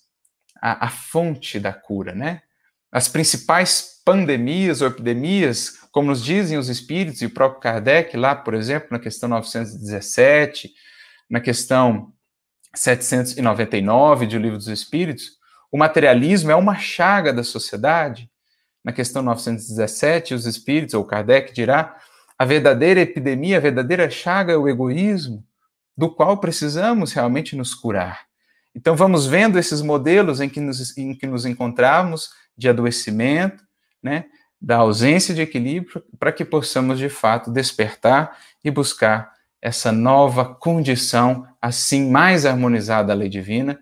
[0.60, 2.42] a, a fonte da cura, né?
[2.90, 8.34] As principais pandemias ou epidemias, como nos dizem os espíritos e o próprio Kardec, lá,
[8.34, 10.72] por exemplo, na questão 917,
[11.28, 12.12] na questão
[12.78, 15.32] 799 de O Livro dos Espíritos,
[15.70, 18.30] o materialismo é uma chaga da sociedade.
[18.84, 21.96] Na questão 917, os espíritos, ou Kardec dirá,
[22.38, 25.44] A verdadeira epidemia, a verdadeira chaga é o egoísmo,
[25.96, 28.26] do qual precisamos realmente nos curar.
[28.74, 33.64] Então, vamos vendo esses modelos em que nos, em que nos encontramos de adoecimento,
[34.00, 34.26] né,
[34.60, 41.46] da ausência de equilíbrio, para que possamos de fato despertar e buscar essa nova condição,
[41.60, 43.78] assim mais harmonizada à lei divina,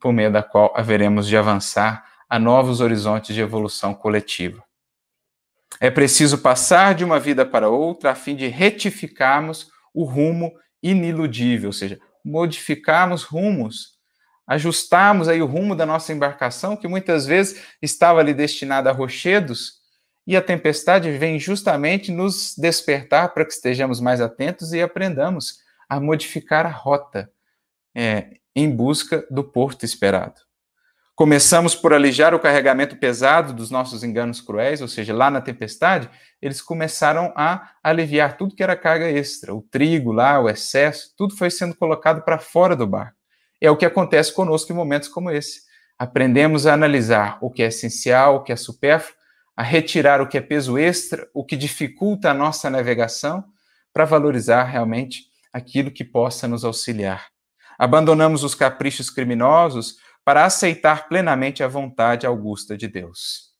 [0.00, 4.62] por meio da qual haveremos de avançar a novos horizontes de evolução coletiva.
[5.80, 10.52] É preciso passar de uma vida para outra a fim de retificarmos o rumo
[10.82, 13.98] iniludível, ou seja, modificarmos rumos,
[14.46, 19.81] ajustarmos aí o rumo da nossa embarcação, que muitas vezes estava ali destinada a rochedos,
[20.26, 25.58] e a tempestade vem justamente nos despertar para que estejamos mais atentos e aprendamos
[25.88, 27.30] a modificar a rota
[27.94, 30.40] é, em busca do porto esperado.
[31.14, 36.08] Começamos por alijar o carregamento pesado dos nossos enganos cruéis, ou seja, lá na tempestade,
[36.40, 41.36] eles começaram a aliviar tudo que era carga extra, o trigo lá, o excesso, tudo
[41.36, 43.16] foi sendo colocado para fora do barco.
[43.60, 45.62] É o que acontece conosco em momentos como esse.
[45.98, 49.14] Aprendemos a analisar o que é essencial, o que é supérfluo,
[49.56, 53.44] a retirar o que é peso extra, o que dificulta a nossa navegação,
[53.92, 57.26] para valorizar realmente aquilo que possa nos auxiliar.
[57.78, 63.52] Abandonamos os caprichos criminosos para aceitar plenamente a vontade augusta de Deus.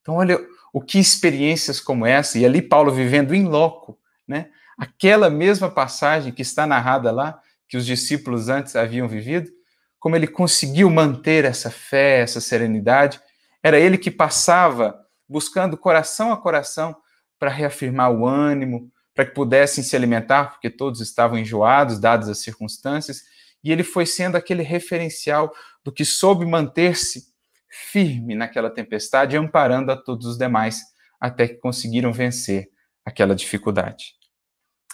[0.00, 0.38] Então, olha
[0.72, 4.50] o que experiências como essa, e ali Paulo vivendo em loco, né?
[4.78, 9.50] Aquela mesma passagem que está narrada lá, que os discípulos antes haviam vivido,
[9.98, 13.20] como ele conseguiu manter essa fé, essa serenidade,
[13.62, 14.98] era ele que passava
[15.28, 16.96] buscando coração a coração
[17.38, 22.38] para reafirmar o ânimo, para que pudessem se alimentar, porque todos estavam enjoados, dadas as
[22.38, 23.22] circunstâncias,
[23.62, 25.52] e ele foi sendo aquele referencial
[25.84, 27.24] do que soube manter-se
[27.68, 30.80] firme naquela tempestade, amparando a todos os demais,
[31.20, 32.68] até que conseguiram vencer
[33.04, 34.14] aquela dificuldade.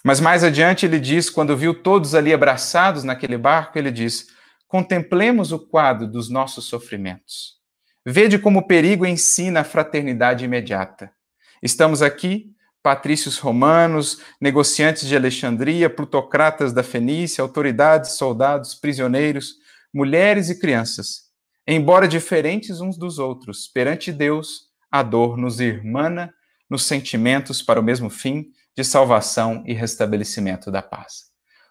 [0.03, 4.27] Mas mais adiante ele diz, quando viu todos ali abraçados naquele barco, ele diz:
[4.69, 7.55] Contemplemos o quadro dos nossos sofrimentos.
[8.07, 11.11] Vede como o perigo ensina a fraternidade imediata.
[11.63, 19.55] Estamos aqui, patrícios romanos, negociantes de Alexandria, plutocratas da Fenícia, autoridades, soldados, prisioneiros,
[19.93, 21.31] mulheres e crianças.
[21.67, 26.35] Embora diferentes uns dos outros, perante Deus, a dor nos irmana
[26.69, 31.31] nos sentimentos para o mesmo fim de salvação e restabelecimento da paz.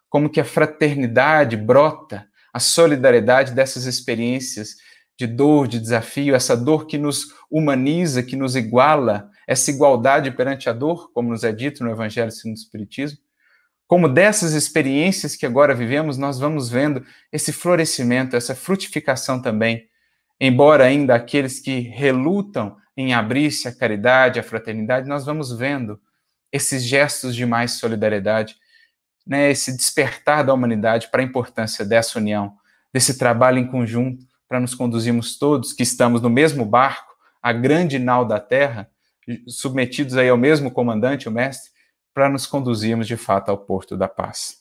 [0.09, 4.77] Como que a fraternidade brota, a solidariedade dessas experiências
[5.17, 10.69] de dor, de desafio, essa dor que nos humaniza, que nos iguala, essa igualdade perante
[10.69, 13.19] a dor, como nos é dito no Evangelho segundo o Espiritismo.
[13.87, 19.87] Como dessas experiências que agora vivemos, nós vamos vendo esse florescimento, essa frutificação também.
[20.39, 25.99] Embora ainda aqueles que relutam em abrir-se à caridade, à fraternidade, nós vamos vendo
[26.51, 28.55] esses gestos de mais solidariedade,
[29.25, 32.55] né, esse despertar da humanidade para a importância dessa união,
[32.93, 37.97] desse trabalho em conjunto, para nos conduzirmos todos, que estamos no mesmo barco, a grande
[37.97, 38.87] nau da terra,
[39.47, 41.71] submetidos aí ao mesmo comandante, o mestre,
[42.13, 44.57] para nos conduzirmos de fato ao porto da paz.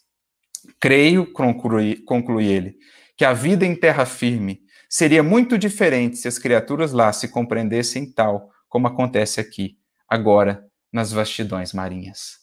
[0.80, 2.78] Creio, conclui, conclui ele,
[3.18, 8.10] que a vida em terra firme seria muito diferente se as criaturas lá se compreendessem
[8.10, 9.76] tal como acontece aqui,
[10.08, 12.38] agora, nas vastidões marinhas.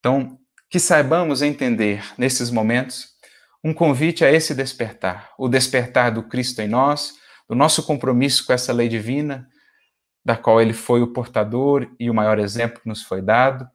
[0.00, 3.10] Então, que saibamos entender nesses momentos
[3.64, 7.14] um convite a esse despertar, o despertar do Cristo em nós,
[7.48, 9.48] do nosso compromisso com essa lei divina,
[10.22, 13.66] da qual ele foi o portador e o maior exemplo que nos foi dado,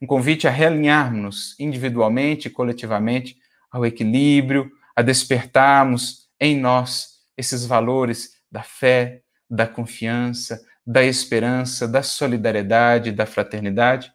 [0.00, 3.36] um convite a realinharmos individualmente e coletivamente
[3.70, 9.20] ao equilíbrio, a despertarmos em nós esses valores da fé,
[9.50, 14.12] da confiança, da esperança, da solidariedade, da fraternidade,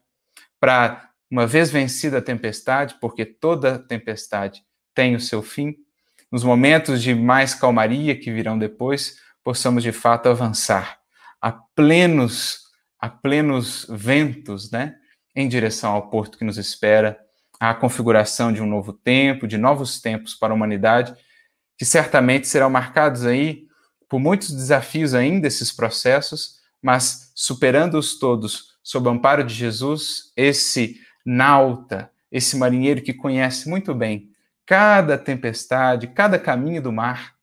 [0.60, 4.64] para, uma vez vencida a tempestade, porque toda tempestade
[4.94, 5.76] tem o seu fim,
[6.32, 11.00] nos momentos de mais calmaria que virão depois, possamos de fato avançar
[11.42, 12.60] a plenos,
[13.00, 14.96] a plenos ventos, né,
[15.36, 17.20] em direção ao porto que nos espera,
[17.60, 21.14] à configuração de um novo tempo, de novos tempos para a humanidade,
[21.78, 23.68] que certamente serão marcados aí
[24.08, 31.00] por muitos desafios ainda esses processos, mas superando-os todos sob o amparo de Jesus, esse
[31.26, 34.31] nauta, esse marinheiro que conhece muito bem
[34.72, 37.34] cada tempestade, cada caminho do mar,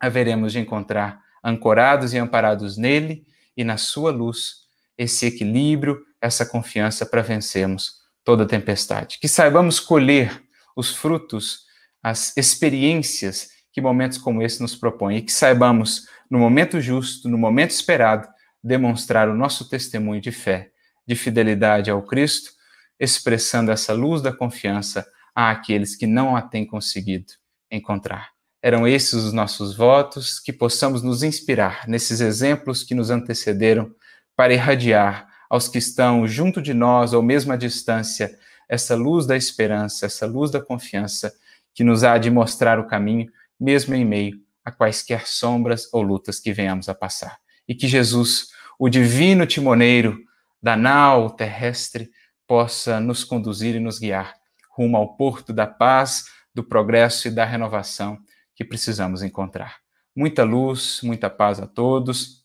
[0.00, 3.24] haveremos de encontrar ancorados e amparados nele
[3.56, 4.66] e na sua luz
[4.98, 7.92] esse equilíbrio, essa confiança para vencermos
[8.24, 9.18] toda tempestade.
[9.20, 10.42] Que saibamos colher
[10.74, 11.60] os frutos,
[12.02, 17.38] as experiências que momentos como esse nos propõem e que saibamos, no momento justo, no
[17.38, 18.26] momento esperado,
[18.60, 20.72] demonstrar o nosso testemunho de fé
[21.06, 22.50] de fidelidade ao Cristo,
[22.98, 25.06] expressando essa luz da confiança
[25.36, 27.34] àqueles que não a têm conseguido
[27.70, 28.30] encontrar.
[28.62, 33.94] Eram esses os nossos votos, que possamos nos inspirar nesses exemplos que nos antecederam
[34.34, 38.36] para irradiar aos que estão junto de nós ou mesmo à distância
[38.68, 41.32] essa luz da esperança, essa luz da confiança
[41.74, 43.30] que nos há de mostrar o caminho,
[43.60, 47.38] mesmo em meio a quaisquer sombras ou lutas que venhamos a passar.
[47.68, 50.18] E que Jesus, o divino timoneiro
[50.60, 52.10] da nau terrestre,
[52.46, 54.35] possa nos conduzir e nos guiar
[54.76, 58.18] rumo ao porto da paz, do progresso e da renovação
[58.54, 59.76] que precisamos encontrar.
[60.14, 62.44] Muita luz, muita paz a todos.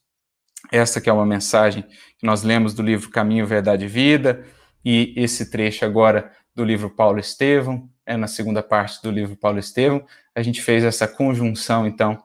[0.71, 1.83] Essa que é uma mensagem
[2.17, 4.45] que nós lemos do livro Caminho, Verdade e Vida,
[4.83, 9.59] e esse trecho agora do livro Paulo Estevão, é na segunda parte do livro Paulo
[9.59, 10.05] Estevão,
[10.35, 12.21] a gente fez essa conjunção, então,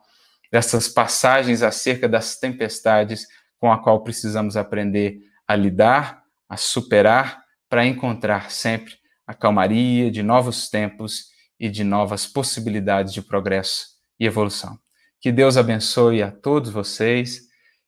[0.51, 3.27] dessas passagens acerca das tempestades
[3.59, 8.95] com a qual precisamos aprender a lidar, a superar, para encontrar sempre
[9.27, 11.25] a calmaria de novos tempos
[11.59, 14.79] e de novas possibilidades de progresso e evolução.
[15.19, 17.41] Que Deus abençoe a todos vocês,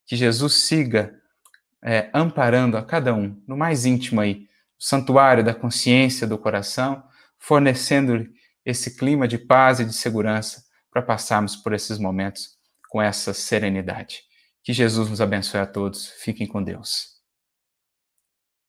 [0.05, 1.15] que Jesus siga
[1.81, 7.03] é, amparando a cada um no mais íntimo aí, o santuário da consciência do coração,
[7.37, 8.29] fornecendo-lhe
[8.65, 12.57] esse clima de paz e de segurança para passarmos por esses momentos
[12.89, 14.23] com essa serenidade.
[14.63, 16.07] Que Jesus nos abençoe a todos.
[16.07, 17.18] Fiquem com Deus.